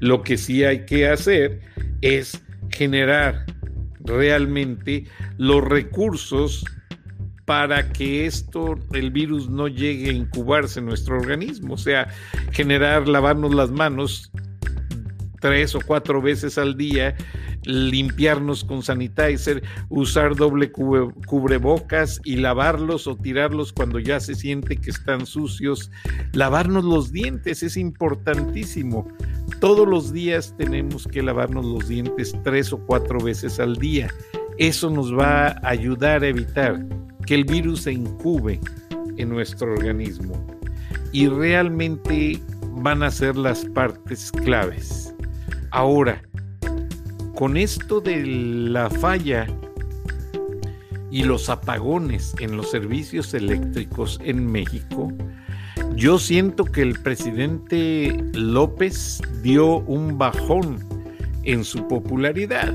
Lo 0.00 0.22
que 0.22 0.36
sí 0.36 0.64
hay 0.64 0.84
que 0.84 1.08
hacer 1.08 1.62
es 2.02 2.44
generar 2.68 3.46
realmente 4.00 5.04
los 5.38 5.64
recursos 5.64 6.62
para 7.46 7.90
que 7.90 8.26
esto, 8.26 8.78
el 8.92 9.10
virus 9.10 9.48
no 9.48 9.66
llegue 9.66 10.10
a 10.10 10.12
incubarse 10.12 10.80
en 10.80 10.84
nuestro 10.84 11.16
organismo, 11.16 11.72
o 11.72 11.78
sea, 11.78 12.06
generar, 12.52 13.08
lavarnos 13.08 13.54
las 13.54 13.70
manos 13.70 14.30
tres 15.40 15.74
o 15.74 15.80
cuatro 15.80 16.20
veces 16.20 16.58
al 16.58 16.76
día 16.76 17.16
limpiarnos 17.68 18.64
con 18.64 18.82
sanitizer, 18.82 19.62
usar 19.90 20.34
doble 20.34 20.72
cubrebocas 20.72 22.18
y 22.24 22.36
lavarlos 22.36 23.06
o 23.06 23.14
tirarlos 23.14 23.74
cuando 23.74 23.98
ya 23.98 24.20
se 24.20 24.34
siente 24.34 24.78
que 24.78 24.90
están 24.90 25.26
sucios. 25.26 25.90
Lavarnos 26.32 26.84
los 26.84 27.12
dientes 27.12 27.62
es 27.62 27.76
importantísimo. 27.76 29.06
Todos 29.60 29.86
los 29.86 30.12
días 30.12 30.54
tenemos 30.56 31.06
que 31.06 31.22
lavarnos 31.22 31.66
los 31.66 31.88
dientes 31.88 32.34
tres 32.42 32.72
o 32.72 32.78
cuatro 32.78 33.20
veces 33.20 33.60
al 33.60 33.76
día. 33.76 34.08
Eso 34.56 34.88
nos 34.88 35.16
va 35.16 35.48
a 35.48 35.68
ayudar 35.68 36.22
a 36.22 36.28
evitar 36.28 36.82
que 37.26 37.34
el 37.34 37.44
virus 37.44 37.82
se 37.82 37.92
incube 37.92 38.60
en 39.18 39.28
nuestro 39.28 39.74
organismo. 39.74 40.42
Y 41.12 41.28
realmente 41.28 42.40
van 42.76 43.02
a 43.02 43.10
ser 43.10 43.36
las 43.36 43.66
partes 43.66 44.32
claves. 44.32 45.14
Ahora, 45.70 46.22
con 47.38 47.56
esto 47.56 48.00
de 48.00 48.26
la 48.26 48.90
falla 48.90 49.46
y 51.08 51.22
los 51.22 51.48
apagones 51.48 52.34
en 52.40 52.56
los 52.56 52.68
servicios 52.68 53.32
eléctricos 53.32 54.18
en 54.24 54.44
México, 54.50 55.12
yo 55.94 56.18
siento 56.18 56.64
que 56.64 56.82
el 56.82 57.00
presidente 57.00 58.24
López 58.32 59.22
dio 59.40 59.76
un 59.82 60.18
bajón 60.18 60.84
en 61.44 61.62
su 61.62 61.86
popularidad 61.86 62.74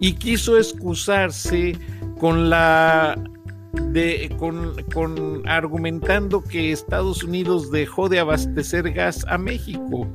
y 0.00 0.14
quiso 0.14 0.56
excusarse 0.56 1.76
con 2.18 2.48
la 2.48 3.22
de, 3.90 4.34
con, 4.38 4.74
con 4.94 5.46
argumentando 5.46 6.42
que 6.42 6.72
Estados 6.72 7.22
Unidos 7.24 7.70
dejó 7.70 8.08
de 8.08 8.20
abastecer 8.20 8.90
gas 8.92 9.26
a 9.28 9.36
México. 9.36 10.08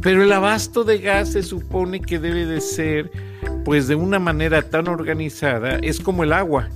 Pero 0.00 0.22
el 0.22 0.32
abasto 0.32 0.84
de 0.84 0.98
gas 0.98 1.32
se 1.32 1.42
supone 1.42 2.00
que 2.00 2.18
debe 2.18 2.46
de 2.46 2.60
ser 2.60 3.10
pues 3.64 3.88
de 3.88 3.94
una 3.94 4.18
manera 4.18 4.62
tan 4.62 4.88
organizada 4.88 5.78
es 5.82 6.00
como 6.00 6.24
el 6.24 6.32
agua. 6.32 6.68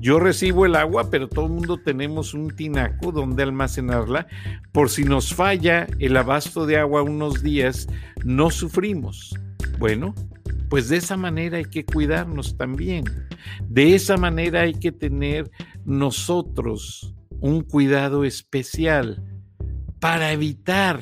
Yo 0.00 0.20
recibo 0.20 0.66
el 0.66 0.76
agua, 0.76 1.08
pero 1.10 1.28
todo 1.28 1.46
el 1.46 1.52
mundo 1.52 1.78
tenemos 1.78 2.34
un 2.34 2.54
tinaco 2.54 3.10
donde 3.10 3.42
almacenarla. 3.42 4.26
Por 4.70 4.90
si 4.90 5.04
nos 5.04 5.34
falla 5.34 5.86
el 5.98 6.16
abasto 6.16 6.66
de 6.66 6.76
agua 6.76 7.02
unos 7.02 7.42
días, 7.42 7.88
no 8.22 8.50
sufrimos. 8.50 9.34
Bueno, 9.78 10.14
pues 10.68 10.88
de 10.88 10.98
esa 10.98 11.16
manera 11.16 11.56
hay 11.56 11.64
que 11.64 11.84
cuidarnos 11.84 12.56
también. 12.56 13.04
De 13.66 13.94
esa 13.94 14.16
manera 14.16 14.60
hay 14.60 14.74
que 14.74 14.92
tener 14.92 15.50
nosotros 15.84 17.14
un 17.40 17.62
cuidado 17.62 18.24
especial 18.24 19.22
para 20.00 20.32
evitar 20.32 21.00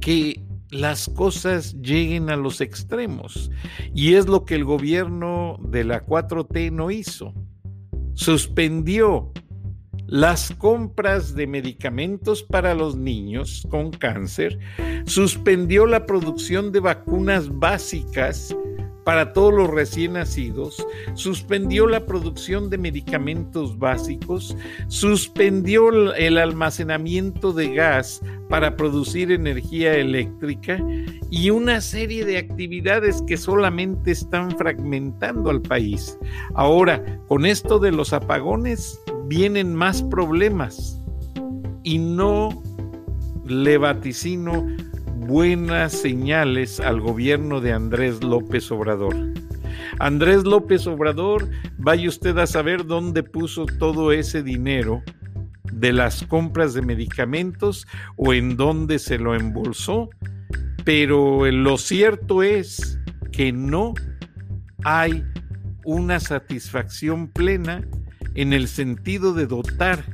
que 0.00 0.42
las 0.70 1.08
cosas 1.08 1.74
lleguen 1.80 2.30
a 2.30 2.36
los 2.36 2.60
extremos. 2.60 3.50
Y 3.94 4.14
es 4.14 4.26
lo 4.26 4.44
que 4.44 4.54
el 4.54 4.64
gobierno 4.64 5.58
de 5.62 5.84
la 5.84 6.04
4T 6.04 6.72
no 6.72 6.90
hizo. 6.90 7.34
Suspendió 8.14 9.32
las 10.06 10.50
compras 10.58 11.36
de 11.36 11.46
medicamentos 11.46 12.42
para 12.42 12.74
los 12.74 12.96
niños 12.96 13.64
con 13.70 13.92
cáncer, 13.92 14.58
suspendió 15.06 15.86
la 15.86 16.04
producción 16.04 16.72
de 16.72 16.80
vacunas 16.80 17.48
básicas 17.48 18.56
para 19.04 19.32
todos 19.32 19.52
los 19.54 19.70
recién 19.70 20.14
nacidos, 20.14 20.86
suspendió 21.14 21.86
la 21.86 22.06
producción 22.06 22.70
de 22.70 22.78
medicamentos 22.78 23.78
básicos, 23.78 24.56
suspendió 24.88 26.14
el 26.14 26.38
almacenamiento 26.38 27.52
de 27.52 27.74
gas 27.74 28.20
para 28.48 28.76
producir 28.76 29.32
energía 29.32 29.94
eléctrica 29.94 30.78
y 31.30 31.50
una 31.50 31.80
serie 31.80 32.24
de 32.24 32.38
actividades 32.38 33.22
que 33.26 33.36
solamente 33.36 34.10
están 34.10 34.50
fragmentando 34.56 35.50
al 35.50 35.62
país. 35.62 36.18
Ahora, 36.54 37.20
con 37.28 37.46
esto 37.46 37.78
de 37.78 37.92
los 37.92 38.12
apagones 38.12 39.00
vienen 39.26 39.74
más 39.74 40.02
problemas 40.02 41.00
y 41.82 41.98
no 41.98 42.62
le 43.46 43.78
vaticino 43.78 44.66
buenas 45.30 45.92
señales 45.92 46.80
al 46.80 47.00
gobierno 47.00 47.60
de 47.60 47.72
Andrés 47.72 48.24
López 48.24 48.68
Obrador. 48.72 49.14
Andrés 50.00 50.42
López 50.42 50.88
Obrador, 50.88 51.48
vaya 51.78 52.08
usted 52.08 52.36
a 52.38 52.48
saber 52.48 52.84
dónde 52.84 53.22
puso 53.22 53.64
todo 53.64 54.10
ese 54.10 54.42
dinero 54.42 55.04
de 55.72 55.92
las 55.92 56.24
compras 56.24 56.74
de 56.74 56.82
medicamentos 56.82 57.86
o 58.16 58.34
en 58.34 58.56
dónde 58.56 58.98
se 58.98 59.18
lo 59.18 59.36
embolsó, 59.36 60.10
pero 60.84 61.48
lo 61.48 61.78
cierto 61.78 62.42
es 62.42 62.98
que 63.30 63.52
no 63.52 63.94
hay 64.82 65.24
una 65.84 66.18
satisfacción 66.18 67.28
plena 67.28 67.86
en 68.34 68.52
el 68.52 68.66
sentido 68.66 69.32
de 69.32 69.46
dotar 69.46 70.04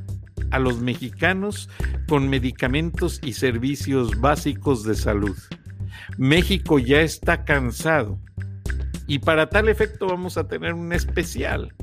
a 0.51 0.59
los 0.59 0.79
mexicanos 0.79 1.69
con 2.07 2.29
medicamentos 2.29 3.19
y 3.23 3.33
servicios 3.33 4.19
básicos 4.19 4.83
de 4.83 4.95
salud. 4.95 5.37
México 6.17 6.79
ya 6.79 7.01
está 7.01 7.43
cansado 7.43 8.19
y 9.07 9.19
para 9.19 9.49
tal 9.49 9.69
efecto 9.69 10.07
vamos 10.07 10.37
a 10.37 10.47
tener 10.47 10.73
un 10.73 10.93
especial 10.93 11.73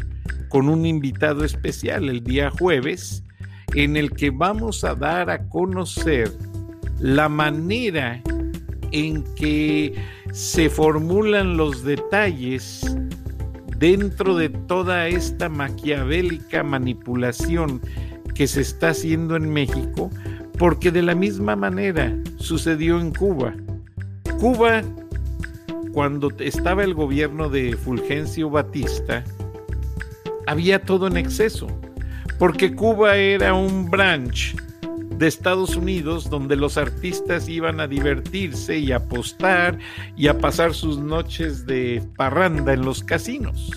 con 0.48 0.68
un 0.68 0.86
invitado 0.86 1.44
especial 1.44 2.08
el 2.08 2.22
día 2.22 2.50
jueves 2.50 3.24
en 3.74 3.96
el 3.96 4.12
que 4.12 4.30
vamos 4.30 4.84
a 4.84 4.94
dar 4.94 5.30
a 5.30 5.48
conocer 5.48 6.30
la 7.00 7.28
manera 7.28 8.22
en 8.92 9.24
que 9.34 9.94
se 10.32 10.70
formulan 10.70 11.56
los 11.56 11.82
detalles 11.82 12.96
dentro 13.78 14.36
de 14.36 14.48
toda 14.48 15.08
esta 15.08 15.48
maquiavélica 15.48 16.62
manipulación 16.62 17.80
que 18.34 18.46
se 18.46 18.60
está 18.60 18.90
haciendo 18.90 19.36
en 19.36 19.52
México, 19.52 20.10
porque 20.58 20.90
de 20.90 21.02
la 21.02 21.14
misma 21.14 21.56
manera 21.56 22.16
sucedió 22.36 23.00
en 23.00 23.12
Cuba. 23.12 23.54
Cuba, 24.38 24.82
cuando 25.92 26.30
estaba 26.38 26.84
el 26.84 26.94
gobierno 26.94 27.48
de 27.48 27.76
Fulgencio 27.76 28.50
Batista, 28.50 29.24
había 30.46 30.82
todo 30.82 31.06
en 31.06 31.16
exceso, 31.16 31.68
porque 32.38 32.74
Cuba 32.74 33.16
era 33.16 33.54
un 33.54 33.90
branch 33.90 34.56
de 35.18 35.28
Estados 35.28 35.76
Unidos 35.76 36.28
donde 36.28 36.56
los 36.56 36.76
artistas 36.76 37.48
iban 37.48 37.80
a 37.80 37.86
divertirse 37.86 38.78
y 38.78 38.92
apostar 38.92 39.78
y 40.16 40.26
a 40.26 40.38
pasar 40.38 40.74
sus 40.74 40.98
noches 40.98 41.66
de 41.66 42.02
parranda 42.16 42.72
en 42.72 42.84
los 42.84 43.04
casinos. 43.04 43.70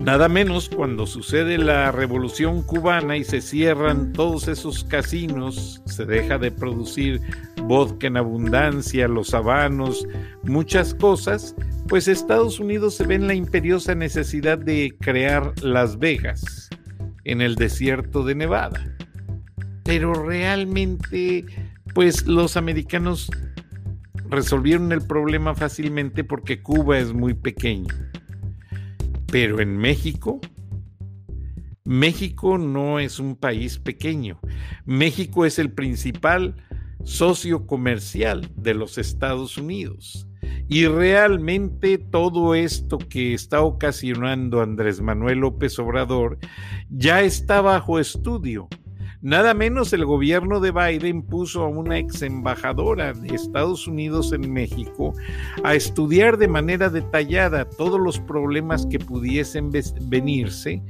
Nada 0.00 0.30
menos 0.30 0.70
cuando 0.70 1.06
sucede 1.06 1.58
la 1.58 1.92
revolución 1.92 2.62
cubana 2.62 3.18
y 3.18 3.24
se 3.24 3.42
cierran 3.42 4.14
todos 4.14 4.48
esos 4.48 4.82
casinos, 4.82 5.82
se 5.84 6.06
deja 6.06 6.38
de 6.38 6.50
producir 6.50 7.20
vodka 7.64 8.06
en 8.06 8.16
abundancia, 8.16 9.06
los 9.08 9.34
habanos, 9.34 10.08
muchas 10.42 10.94
cosas, 10.94 11.54
pues 11.86 12.08
Estados 12.08 12.58
Unidos 12.58 12.94
se 12.94 13.06
ve 13.06 13.16
en 13.16 13.26
la 13.26 13.34
imperiosa 13.34 13.94
necesidad 13.94 14.56
de 14.56 14.96
crear 14.98 15.52
Las 15.62 15.98
Vegas 15.98 16.70
en 17.24 17.42
el 17.42 17.56
desierto 17.56 18.24
de 18.24 18.34
Nevada. 18.34 18.82
Pero 19.84 20.14
realmente, 20.14 21.44
pues 21.92 22.26
los 22.26 22.56
americanos 22.56 23.30
resolvieron 24.30 24.92
el 24.92 25.02
problema 25.02 25.54
fácilmente 25.54 26.24
porque 26.24 26.62
Cuba 26.62 26.98
es 26.98 27.12
muy 27.12 27.34
pequeño. 27.34 27.94
Pero 29.30 29.60
en 29.60 29.76
México, 29.76 30.40
México 31.84 32.58
no 32.58 32.98
es 32.98 33.18
un 33.18 33.36
país 33.36 33.78
pequeño. 33.78 34.40
México 34.84 35.44
es 35.44 35.58
el 35.58 35.72
principal 35.72 36.56
socio 37.04 37.66
comercial 37.66 38.50
de 38.56 38.74
los 38.74 38.98
Estados 38.98 39.56
Unidos. 39.56 40.26
Y 40.68 40.86
realmente 40.86 41.98
todo 41.98 42.54
esto 42.54 42.98
que 42.98 43.34
está 43.34 43.62
ocasionando 43.62 44.62
Andrés 44.62 45.00
Manuel 45.00 45.38
López 45.38 45.78
Obrador 45.78 46.38
ya 46.88 47.22
está 47.22 47.60
bajo 47.60 47.98
estudio. 47.98 48.68
Nada 49.22 49.52
menos 49.52 49.92
el 49.92 50.06
gobierno 50.06 50.60
de 50.60 50.70
Biden 50.70 51.20
puso 51.20 51.62
a 51.62 51.68
una 51.68 51.98
ex 51.98 52.22
embajadora 52.22 53.12
de 53.12 53.34
Estados 53.34 53.86
Unidos 53.86 54.32
en 54.32 54.50
México 54.50 55.12
a 55.62 55.74
estudiar 55.74 56.38
de 56.38 56.48
manera 56.48 56.88
detallada 56.88 57.68
todos 57.68 58.00
los 58.00 58.18
problemas 58.18 58.86
que 58.86 58.98
pudiesen 58.98 59.70
venirse 60.04 60.82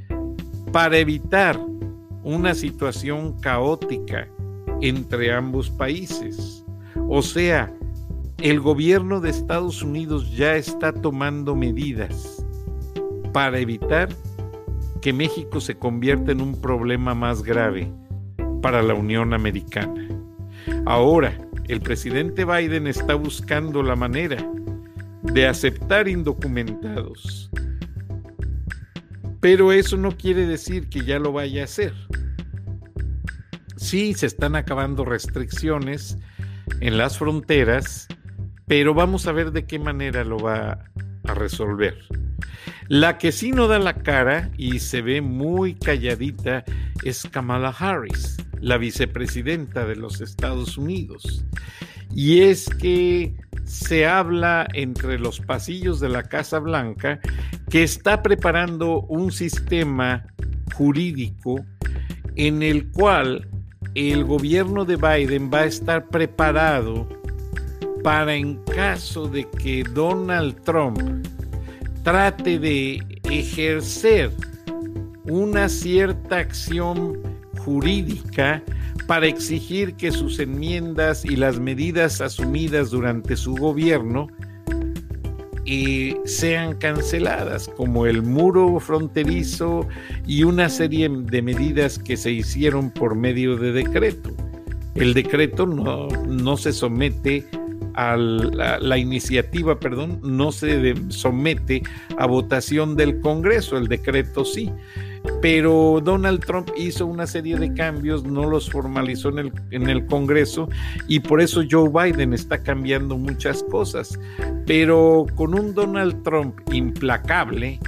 para 0.71 0.99
evitar 0.99 1.59
una 2.23 2.55
situación 2.55 3.37
caótica 3.41 4.29
entre 4.81 5.33
ambos 5.33 5.69
países. 5.69 6.65
O 7.09 7.23
sea, 7.23 7.75
el 8.39 8.61
gobierno 8.61 9.21
de 9.21 9.31
Estados 9.31 9.83
Unidos 9.83 10.31
ya 10.37 10.55
está 10.55 10.93
tomando 10.93 11.57
medidas 11.57 12.47
para 13.33 13.59
evitar 13.59 14.09
que 15.01 15.13
México 15.13 15.61
se 15.61 15.77
convierta 15.77 16.31
en 16.31 16.41
un 16.41 16.61
problema 16.61 17.13
más 17.13 17.43
grave 17.43 17.93
para 18.61 18.83
la 18.83 18.95
Unión 18.95 19.35
Americana. 19.35 20.09
Ahora, 20.87 21.37
el 21.69 21.81
presidente 21.81 22.45
Biden 22.45 22.87
está 22.87 23.15
buscando 23.15 23.83
la 23.83 23.97
manera 23.97 24.45
de 25.23 25.47
aceptar 25.47 26.09
indocumentados. 26.09 27.51
Pero 29.41 29.73
eso 29.73 29.97
no 29.97 30.17
quiere 30.17 30.47
decir 30.47 30.89
que 30.89 31.05
ya 31.05 31.19
lo 31.19 31.33
vaya 31.33 31.63
a 31.63 31.65
hacer. 31.65 31.95
Sí, 33.77 34.15
se 34.15 34.27
están 34.27 34.57
acabando 34.57 35.05
restricciones 35.05 36.19
en 36.81 36.99
las 36.99 37.19
fronteras, 37.19 38.09
pero 38.67 38.93
vamos 38.93 39.27
a 39.27 39.33
ver 39.33 39.53
de 39.53 39.65
qué 39.65 39.79
manera 39.79 40.25
lo 40.25 40.39
va 40.39 40.85
a 41.25 41.35
resolver. 41.35 41.97
La 42.89 43.17
que 43.17 43.33
sí 43.33 43.53
no 43.53 43.69
da 43.69 43.79
la 43.79 43.95
cara 43.95 44.51
y 44.59 44.81
se 44.81 45.01
ve 45.01 45.21
muy 45.21 45.75
calladita 45.75 46.65
es 47.05 47.23
Kamala 47.31 47.69
Harris 47.69 48.37
la 48.61 48.79
vicepresidenta 48.79 49.87
de 49.87 49.97
los 49.97 50.21
Estados 50.21 50.77
Unidos. 50.77 51.45
Y 52.15 52.43
es 52.43 52.69
que 52.69 53.35
se 53.65 54.07
habla 54.07 54.67
entre 54.75 55.19
los 55.19 55.41
pasillos 55.41 56.01
de 56.01 56.09
la 56.09 56.25
Casa 56.25 56.59
Blanca 56.59 57.21
que 57.69 57.83
está 57.83 58.23
preparando 58.23 59.03
un 59.03 59.31
sistema 59.31 60.27
jurídico 60.75 61.65
en 62.37 62.63
el 62.63 62.91
cual 62.91 63.49
el 63.95 64.25
gobierno 64.25 64.85
de 64.85 64.97
Biden 64.97 65.51
va 65.53 65.61
a 65.61 65.67
estar 65.67 66.09
preparado 66.09 67.09
para 68.03 68.35
en 68.35 68.57
caso 68.65 69.29
de 69.29 69.49
que 69.49 69.85
Donald 69.95 70.63
Trump 70.63 71.01
trate 72.03 72.59
de 72.59 73.01
ejercer 73.25 74.33
una 75.25 75.69
cierta 75.69 76.39
acción 76.39 77.19
jurídica 77.65 78.63
para 79.07 79.27
exigir 79.27 79.95
que 79.95 80.11
sus 80.11 80.39
enmiendas 80.39 81.25
y 81.25 81.37
las 81.37 81.59
medidas 81.59 82.21
asumidas 82.21 82.91
durante 82.91 83.37
su 83.37 83.55
gobierno 83.55 84.29
eh, 85.67 86.17
sean 86.25 86.77
canceladas, 86.77 87.69
como 87.77 88.07
el 88.07 88.23
muro 88.23 88.81
fronterizo 88.81 89.87
y 90.27 90.45
una 90.45 90.69
serie 90.69 91.09
de 91.09 91.43
medidas 91.43 91.99
que 91.99 92.17
se 92.17 92.33
hicieron 92.33 92.91
por 92.91 93.15
medio 93.15 93.57
de 93.57 93.73
decreto. 93.73 94.31
El 94.95 95.15
decreto 95.15 95.67
no, 95.67 96.09
no 96.09 96.57
se 96.57 96.73
somete 96.73 97.47
a 97.95 98.17
la, 98.17 98.99
iniciativa, 98.99 99.79
perdón, 99.79 100.21
no 100.23 100.53
se 100.53 100.95
somete 101.09 101.83
a 102.17 102.27
votación 102.27 102.97
del 102.97 103.21
Congreso, 103.21 103.77
el 103.77 103.89
decreto 103.89 104.45
sí. 104.45 104.71
Pero 105.43 106.01
Donald 106.03 106.45
Trump 106.45 106.71
hizo 106.77 107.07
una 107.07 107.27
serie 107.27 107.57
de 107.57 107.73
cambios, 107.73 108.25
no 108.25 108.49
los 108.49 108.71
formalizó 108.71 109.31
en 109.31 109.39
el, 109.39 109.53
en 109.71 109.89
el 109.89 110.07
Congreso 110.07 110.69
y 111.09 111.21
por 111.21 111.41
eso 111.41 111.63
Joe 111.69 111.89
Biden 111.89 112.33
está 112.33 112.63
cambiando 112.63 113.17
muchas 113.17 113.63
cosas. 113.65 114.19
Pero 114.67 115.27
con 115.35 115.59
un 115.59 115.75
Donald 115.75 116.23
Trump 116.23 116.59
implacable, 116.73 117.81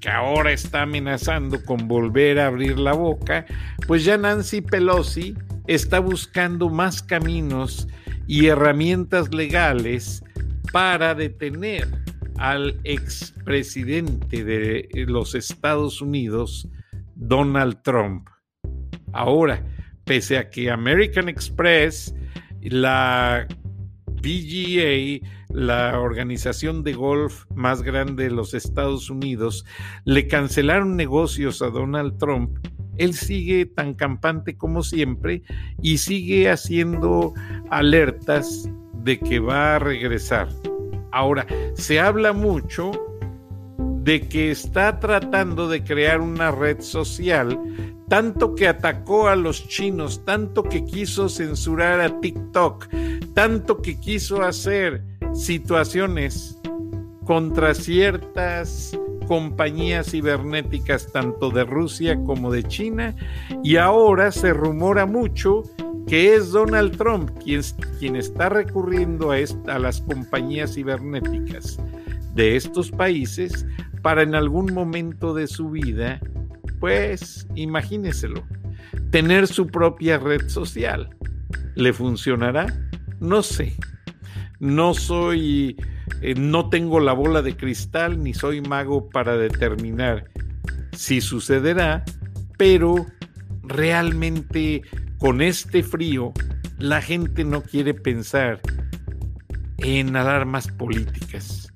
que 0.00 0.08
ahora 0.08 0.52
está 0.52 0.82
amenazando 0.82 1.62
con 1.64 1.86
volver 1.86 2.40
a 2.40 2.46
abrir 2.46 2.78
la 2.78 2.92
boca, 2.92 3.44
pues 3.86 4.04
ya 4.04 4.16
Nancy 4.16 4.62
Pelosi 4.62 5.34
está 5.66 6.00
buscando 6.00 6.70
más 6.70 7.02
caminos 7.02 7.86
y 8.26 8.46
herramientas 8.46 9.32
legales 9.34 10.24
para 10.72 11.14
detener 11.14 11.88
al 12.40 12.80
expresidente 12.84 14.44
de 14.44 14.88
los 15.06 15.34
Estados 15.34 16.00
Unidos, 16.00 16.66
Donald 17.14 17.82
Trump. 17.82 18.28
Ahora, 19.12 19.62
pese 20.04 20.38
a 20.38 20.48
que 20.48 20.70
American 20.70 21.28
Express, 21.28 22.14
la 22.62 23.46
PGA, 24.22 25.20
la 25.50 26.00
organización 26.00 26.82
de 26.82 26.94
golf 26.94 27.44
más 27.54 27.82
grande 27.82 28.24
de 28.24 28.30
los 28.30 28.54
Estados 28.54 29.10
Unidos, 29.10 29.66
le 30.06 30.26
cancelaron 30.26 30.96
negocios 30.96 31.60
a 31.60 31.68
Donald 31.68 32.16
Trump, 32.16 32.58
él 32.96 33.12
sigue 33.12 33.66
tan 33.66 33.92
campante 33.92 34.56
como 34.56 34.82
siempre 34.82 35.42
y 35.82 35.98
sigue 35.98 36.48
haciendo 36.48 37.34
alertas 37.70 38.70
de 39.04 39.18
que 39.18 39.40
va 39.40 39.76
a 39.76 39.78
regresar. 39.78 40.48
Ahora, 41.12 41.46
se 41.74 42.00
habla 42.00 42.32
mucho 42.32 42.92
de 44.02 44.28
que 44.28 44.50
está 44.50 44.98
tratando 44.98 45.68
de 45.68 45.84
crear 45.84 46.20
una 46.20 46.50
red 46.50 46.80
social, 46.80 47.58
tanto 48.08 48.54
que 48.54 48.66
atacó 48.66 49.28
a 49.28 49.36
los 49.36 49.68
chinos, 49.68 50.24
tanto 50.24 50.62
que 50.62 50.84
quiso 50.84 51.28
censurar 51.28 52.00
a 52.00 52.20
TikTok, 52.20 52.88
tanto 53.34 53.82
que 53.82 54.00
quiso 54.00 54.42
hacer 54.42 55.02
situaciones 55.32 56.58
contra 57.24 57.74
ciertas 57.74 58.98
compañías 59.28 60.10
cibernéticas 60.10 61.12
tanto 61.12 61.50
de 61.50 61.62
Rusia 61.62 62.18
como 62.24 62.50
de 62.50 62.64
China 62.64 63.14
y 63.62 63.76
ahora 63.76 64.32
se 64.32 64.52
rumora 64.52 65.06
mucho 65.06 65.62
que 66.06 66.34
es 66.34 66.50
Donald 66.50 66.96
Trump 66.96 67.30
quien, 67.42 67.62
quien 67.98 68.16
está 68.16 68.48
recurriendo 68.48 69.32
a, 69.32 69.36
a 69.68 69.78
las 69.78 70.00
compañías 70.02 70.74
cibernéticas 70.74 71.78
de 72.34 72.56
estos 72.56 72.90
países 72.90 73.66
para 74.02 74.22
en 74.22 74.34
algún 74.34 74.72
momento 74.72 75.34
de 75.34 75.46
su 75.46 75.70
vida, 75.70 76.20
pues 76.78 77.46
imagíneselo, 77.54 78.42
tener 79.10 79.46
su 79.46 79.66
propia 79.66 80.18
red 80.18 80.48
social. 80.48 81.10
¿Le 81.74 81.92
funcionará? 81.92 82.66
No 83.20 83.42
sé. 83.42 83.76
No 84.58 84.94
soy 84.94 85.76
eh, 86.22 86.34
no 86.34 86.68
tengo 86.68 87.00
la 87.00 87.12
bola 87.12 87.40
de 87.40 87.56
cristal 87.56 88.22
ni 88.22 88.34
soy 88.34 88.60
mago 88.60 89.08
para 89.08 89.36
determinar 89.36 90.30
si 90.92 91.20
sucederá, 91.20 92.04
pero 92.58 93.06
realmente 93.62 94.82
con 95.20 95.42
este 95.42 95.82
frío 95.82 96.32
la 96.78 97.00
gente 97.02 97.44
no 97.44 97.62
quiere 97.62 97.94
pensar 97.94 98.60
en 99.78 100.16
alarmas 100.16 100.66
políticas. 100.68 101.72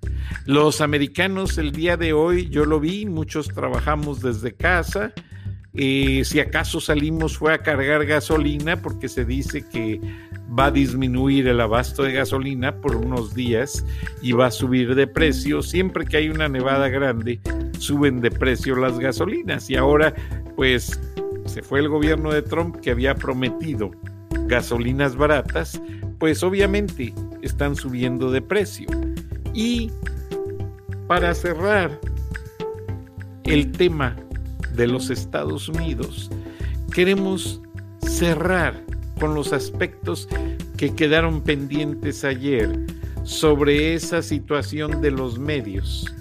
Los 0.47 0.81
americanos 0.81 1.59
el 1.59 1.73
día 1.73 1.97
de 1.97 2.15
hoy, 2.15 2.49
yo 2.49 2.65
lo 2.65 2.81
vi, 2.81 3.07
muchos 3.07 3.49
trabajamos 3.49 4.23
desde 4.23 4.55
casa, 4.55 5.13
eh, 5.75 6.23
si 6.25 6.41
acaso 6.41 6.81
salimos 6.81 7.37
fue 7.37 7.53
a 7.53 7.59
cargar 7.59 8.07
gasolina 8.07 8.81
porque 8.81 9.09
se 9.09 9.25
dice 9.25 9.69
que 9.69 10.01
va 10.57 10.67
a 10.67 10.71
disminuir 10.71 11.49
el 11.49 11.61
abasto 11.61 12.05
de 12.05 12.13
gasolina 12.13 12.81
por 12.81 12.95
unos 12.95 13.35
días 13.35 13.85
y 14.23 14.33
va 14.33 14.47
a 14.47 14.51
subir 14.51 14.95
de 14.95 15.07
precio. 15.07 15.63
Siempre 15.63 16.05
que 16.05 16.17
hay 16.17 16.29
una 16.29 16.49
nevada 16.49 16.89
grande, 16.89 17.41
suben 17.79 18.21
de 18.21 18.31
precio 18.31 18.77
las 18.77 18.99
gasolinas. 18.99 19.69
Y 19.69 19.75
ahora, 19.75 20.15
pues, 20.55 21.01
se 21.47 21.63
fue 21.63 21.81
el 21.81 21.89
gobierno 21.89 22.33
de 22.33 22.43
Trump 22.43 22.77
que 22.77 22.91
había 22.91 23.15
prometido 23.15 23.91
gasolinas 24.47 25.17
baratas, 25.17 25.81
pues 26.19 26.43
obviamente 26.43 27.15
están 27.43 27.77
subiendo 27.77 28.31
de 28.31 28.43
precio. 28.43 28.89
Y 29.53 29.91
para 31.07 31.35
cerrar 31.35 32.01
el 33.45 33.71
tema 33.73 34.17
de 34.75 34.87
los 34.87 35.11
Estados 35.11 35.69
Unidos, 35.69 36.31
queremos 36.93 37.61
cerrar 38.09 38.83
con 39.21 39.35
los 39.35 39.53
aspectos 39.53 40.29
que 40.77 40.95
quedaron 40.95 41.43
pendientes 41.43 42.25
ayer 42.25 42.87
sobre 43.23 43.95
esa 43.95 44.23
situación 44.23 45.01
de 45.01 45.11
los 45.11 45.39
medios 45.39 46.13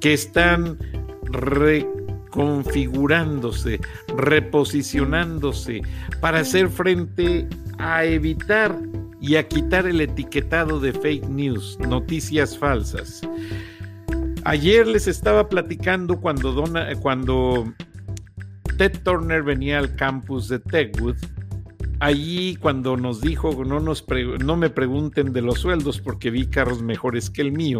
que 0.00 0.12
están 0.12 0.76
reconfigurándose, 1.24 3.80
reposicionándose 4.16 5.82
para 6.20 6.40
hacer 6.40 6.68
frente 6.68 7.48
a 7.78 8.04
evitar 8.04 8.76
y 9.20 9.36
a 9.36 9.48
quitar 9.48 9.86
el 9.86 10.00
etiquetado 10.00 10.80
de 10.80 10.92
fake 10.92 11.28
news, 11.28 11.78
noticias 11.80 12.58
falsas. 12.58 13.22
Ayer 14.44 14.86
les 14.86 15.06
estaba 15.08 15.48
platicando 15.48 16.20
cuando, 16.20 16.64
cuando 17.00 17.72
Ted 18.76 18.92
Turner 19.02 19.42
venía 19.42 19.78
al 19.78 19.94
campus 19.96 20.48
de 20.48 20.58
Techwood 20.58 21.16
allí 22.00 22.56
cuando 22.56 22.96
nos 22.96 23.20
dijo 23.20 23.64
no, 23.64 23.80
nos 23.80 24.04
no 24.40 24.56
me 24.56 24.70
pregunten 24.70 25.32
de 25.32 25.40
los 25.40 25.60
sueldos 25.60 26.00
porque 26.00 26.30
vi 26.30 26.46
carros 26.46 26.82
mejores 26.82 27.30
que 27.30 27.42
el 27.42 27.52
mío, 27.52 27.78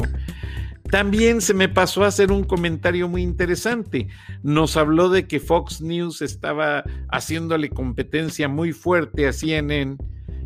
también 0.94 1.40
se 1.40 1.54
me 1.54 1.68
pasó 1.68 2.04
a 2.04 2.06
hacer 2.06 2.30
un 2.30 2.44
comentario 2.44 3.08
muy 3.08 3.20
interesante. 3.20 4.06
Nos 4.44 4.76
habló 4.76 5.08
de 5.08 5.26
que 5.26 5.40
Fox 5.40 5.80
News 5.80 6.22
estaba 6.22 6.84
haciéndole 7.10 7.68
competencia 7.68 8.46
muy 8.46 8.70
fuerte 8.70 9.26
a 9.26 9.32
CNN 9.32 9.96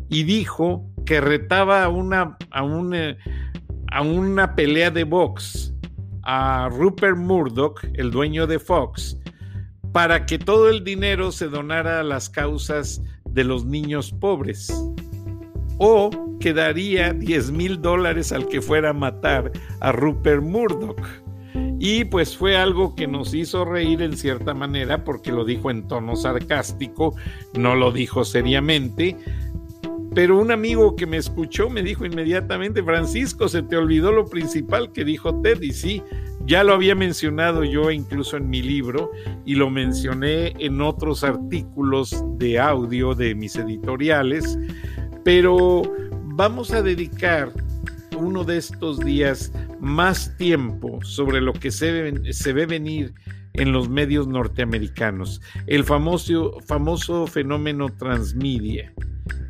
y 0.09 0.23
dijo 0.23 0.89
que 1.05 1.21
retaba 1.21 1.83
a 1.83 1.89
una, 1.89 2.35
a 2.49 2.63
una, 2.63 3.15
a 3.91 4.01
una 4.01 4.55
pelea 4.55 4.89
de 4.89 5.03
box 5.03 5.71
a 6.23 6.67
Rupert 6.71 7.17
Murdoch, 7.17 7.83
el 7.93 8.09
dueño 8.09 8.47
de 8.47 8.57
Fox, 8.57 9.19
para 9.91 10.25
que 10.25 10.39
todo 10.39 10.71
el 10.71 10.83
dinero 10.83 11.31
se 11.31 11.47
donara 11.47 11.99
a 11.99 12.03
las 12.03 12.27
causas 12.27 13.03
de 13.29 13.43
los 13.43 13.65
niños 13.65 14.11
pobres. 14.19 14.73
O 15.77 16.09
que 16.39 16.53
daría 16.53 17.13
10 17.13 17.51
mil 17.51 17.81
dólares 17.81 18.31
al 18.31 18.47
que 18.47 18.61
fuera 18.61 18.89
a 18.89 18.93
matar 18.93 19.51
a 19.79 19.91
Rupert 19.91 20.41
Murdoch. 20.41 21.01
Y 21.79 22.05
pues 22.05 22.37
fue 22.37 22.57
algo 22.57 22.95
que 22.95 23.07
nos 23.07 23.33
hizo 23.33 23.65
reír 23.65 24.01
en 24.01 24.17
cierta 24.17 24.53
manera 24.53 25.03
porque 25.03 25.31
lo 25.31 25.45
dijo 25.45 25.71
en 25.71 25.87
tono 25.87 26.15
sarcástico, 26.15 27.15
no 27.57 27.75
lo 27.75 27.91
dijo 27.91 28.25
seriamente. 28.25 29.15
Pero 30.13 30.39
un 30.39 30.51
amigo 30.51 30.95
que 30.95 31.05
me 31.05 31.17
escuchó 31.17 31.69
me 31.69 31.83
dijo 31.83 32.05
inmediatamente, 32.05 32.83
Francisco, 32.83 33.47
se 33.47 33.61
te 33.61 33.77
olvidó 33.77 34.11
lo 34.11 34.25
principal 34.25 34.91
que 34.91 35.05
dijo 35.05 35.39
Ted. 35.41 35.61
Y 35.61 35.71
sí, 35.71 36.01
ya 36.45 36.63
lo 36.63 36.73
había 36.73 36.95
mencionado 36.95 37.63
yo 37.63 37.91
incluso 37.91 38.35
en 38.35 38.49
mi 38.49 38.61
libro 38.61 39.11
y 39.45 39.55
lo 39.55 39.69
mencioné 39.69 40.53
en 40.57 40.81
otros 40.81 41.23
artículos 41.23 42.23
de 42.37 42.59
audio 42.59 43.13
de 43.13 43.35
mis 43.35 43.55
editoriales, 43.55 44.57
pero 45.23 45.83
vamos 46.39 46.71
a 46.71 46.81
dedicar 46.81 47.51
uno 48.17 48.45
de 48.45 48.55
estos 48.55 48.97
días 48.99 49.51
más 49.81 50.37
tiempo 50.37 50.97
sobre 51.03 51.41
lo 51.41 51.51
que 51.51 51.69
se, 51.69 52.13
se 52.31 52.53
ve 52.53 52.65
venir 52.65 53.13
en 53.55 53.73
los 53.73 53.89
medios 53.89 54.25
norteamericanos, 54.25 55.41
el 55.67 55.83
famoso, 55.83 56.61
famoso 56.65 57.27
fenómeno 57.27 57.89
transmedia, 57.89 58.93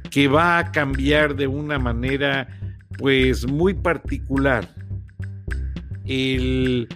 que 0.09 0.27
va 0.27 0.57
a 0.57 0.71
cambiar 0.71 1.35
de 1.35 1.45
una 1.45 1.77
manera 1.77 2.47
pues 2.97 3.45
muy 3.45 3.75
particular 3.75 4.67
el 6.05 6.87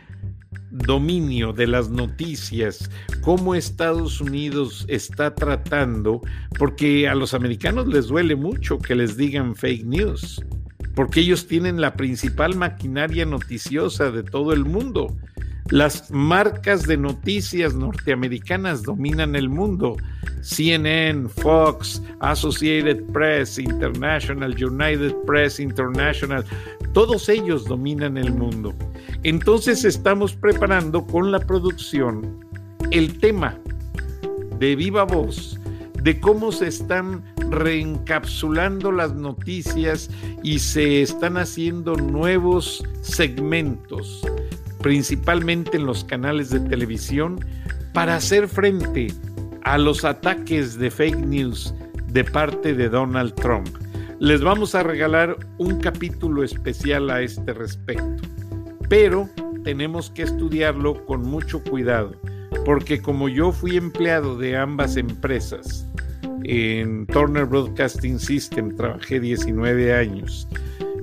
dominio 0.73 1.53
de 1.53 1.67
las 1.67 1.89
noticias, 1.89 2.89
cómo 3.21 3.53
Estados 3.53 4.19
Unidos 4.19 4.86
está 4.88 5.36
tratando, 5.36 6.21
porque 6.57 7.07
a 7.07 7.15
los 7.15 7.33
americanos 7.33 7.88
les 7.88 8.07
duele 8.07 8.36
mucho 8.36 8.79
que 8.79 8.95
les 8.95 9.15
digan 9.15 9.55
fake 9.55 9.86
news. 9.86 10.43
porque 10.95 11.21
ellos 11.21 11.47
tienen 11.47 11.81
la 11.81 11.95
principal 11.95 12.55
maquinaria 12.55 13.25
noticiosa 13.25 14.12
de 14.12 14.21
todo 14.21 14.53
el 14.53 14.63
mundo. 14.63 15.07
Las 15.71 16.12
marcas 16.12 16.86
de 16.86 16.97
noticias 16.97 17.73
norteamericanas 17.73 18.83
dominan 18.83 19.36
el 19.36 19.49
mundo. 19.49 19.97
CNN, 20.41 21.29
Fox, 21.29 21.99
Associated 22.19 23.01
Press, 23.12 23.57
International, 23.57 24.51
United 24.51 25.15
Press 25.25 25.59
International, 25.59 26.45
todos 26.93 27.27
ellos 27.29 27.65
dominan 27.65 28.17
el 28.17 28.31
mundo. 28.33 28.75
Entonces 29.23 29.86
estamos 29.86 30.36
preparando 30.36 31.05
con 31.05 31.31
la 31.31 31.39
producción 31.39 32.45
el 32.91 33.19
tema 33.19 33.57
de 34.59 34.75
viva 34.75 35.03
voz 35.03 35.57
de 36.03 36.19
cómo 36.19 36.51
se 36.51 36.67
están 36.67 37.23
reencapsulando 37.49 38.91
las 38.91 39.13
noticias 39.15 40.09
y 40.43 40.59
se 40.59 41.01
están 41.01 41.38
haciendo 41.38 41.95
nuevos 41.95 42.83
segmentos, 43.01 44.21
principalmente 44.81 45.77
en 45.77 45.86
los 45.86 46.03
canales 46.03 46.49
de 46.49 46.59
televisión, 46.59 47.39
para 47.93 48.17
hacer 48.17 48.49
frente 48.49 49.07
a 49.63 49.77
los 49.77 50.03
ataques 50.03 50.77
de 50.77 50.91
fake 50.91 51.25
news 51.25 51.73
de 52.07 52.25
parte 52.25 52.73
de 52.73 52.89
Donald 52.89 53.33
Trump. 53.36 53.69
Les 54.19 54.41
vamos 54.41 54.75
a 54.75 54.83
regalar 54.83 55.38
un 55.57 55.79
capítulo 55.79 56.43
especial 56.43 57.09
a 57.09 57.21
este 57.21 57.53
respecto, 57.53 58.23
pero 58.89 59.30
tenemos 59.63 60.10
que 60.10 60.24
estudiarlo 60.24 61.06
con 61.06 61.22
mucho 61.22 61.63
cuidado, 61.63 62.15
porque 62.65 63.02
como 63.02 63.30
yo 63.30 63.52
fui 63.52 63.78
empleado 63.78 64.38
de 64.38 64.58
ambas 64.58 64.98
empresas, 64.98 65.88
en 66.43 67.06
Turner 67.08 67.46
Broadcasting 67.46 68.19
System 68.19 68.76
trabajé 68.76 69.19
19 69.19 69.93
años 69.93 70.48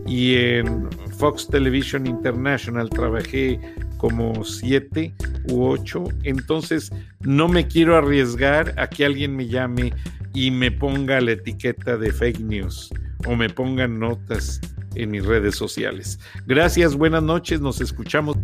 y 0.07 0.37
en 0.37 0.91
Fox 1.17 1.47
Television 1.49 2.07
International 2.07 2.91
trabajé 2.91 3.61
como 3.97 4.45
7 4.45 5.15
u 5.51 5.65
8. 5.65 6.05
Entonces 6.25 6.91
no 7.21 7.49
me 7.49 7.67
quiero 7.67 7.97
arriesgar 7.97 8.75
a 8.79 8.89
que 8.89 9.05
alguien 9.05 9.37
me 9.37 9.47
llame 9.47 9.93
y 10.35 10.51
me 10.51 10.71
ponga 10.71 11.21
la 11.21 11.33
etiqueta 11.33 11.97
de 11.97 12.13
fake 12.13 12.41
news 12.41 12.91
o 13.27 13.37
me 13.37 13.49
pongan 13.49 13.99
notas 13.99 14.61
en 14.95 15.11
mis 15.11 15.25
redes 15.25 15.57
sociales. 15.57 16.19
Gracias, 16.47 16.97
buenas 16.97 17.23
noches, 17.23 17.61
nos 17.61 17.81
escuchamos. 17.81 18.37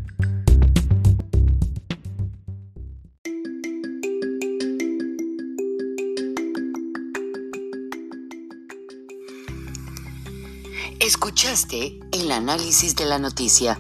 Escuchaste 11.01 12.01
el 12.13 12.33
análisis 12.33 12.97
de 12.97 13.05
la 13.05 13.19
noticia, 13.19 13.79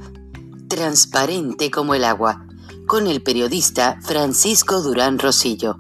transparente 0.69 1.71
como 1.71 1.95
el 1.95 2.05
agua, 2.05 2.47
con 2.87 3.07
el 3.07 3.23
periodista 3.23 3.99
Francisco 4.03 4.81
Durán 4.83 5.19
Rosillo 5.19 5.77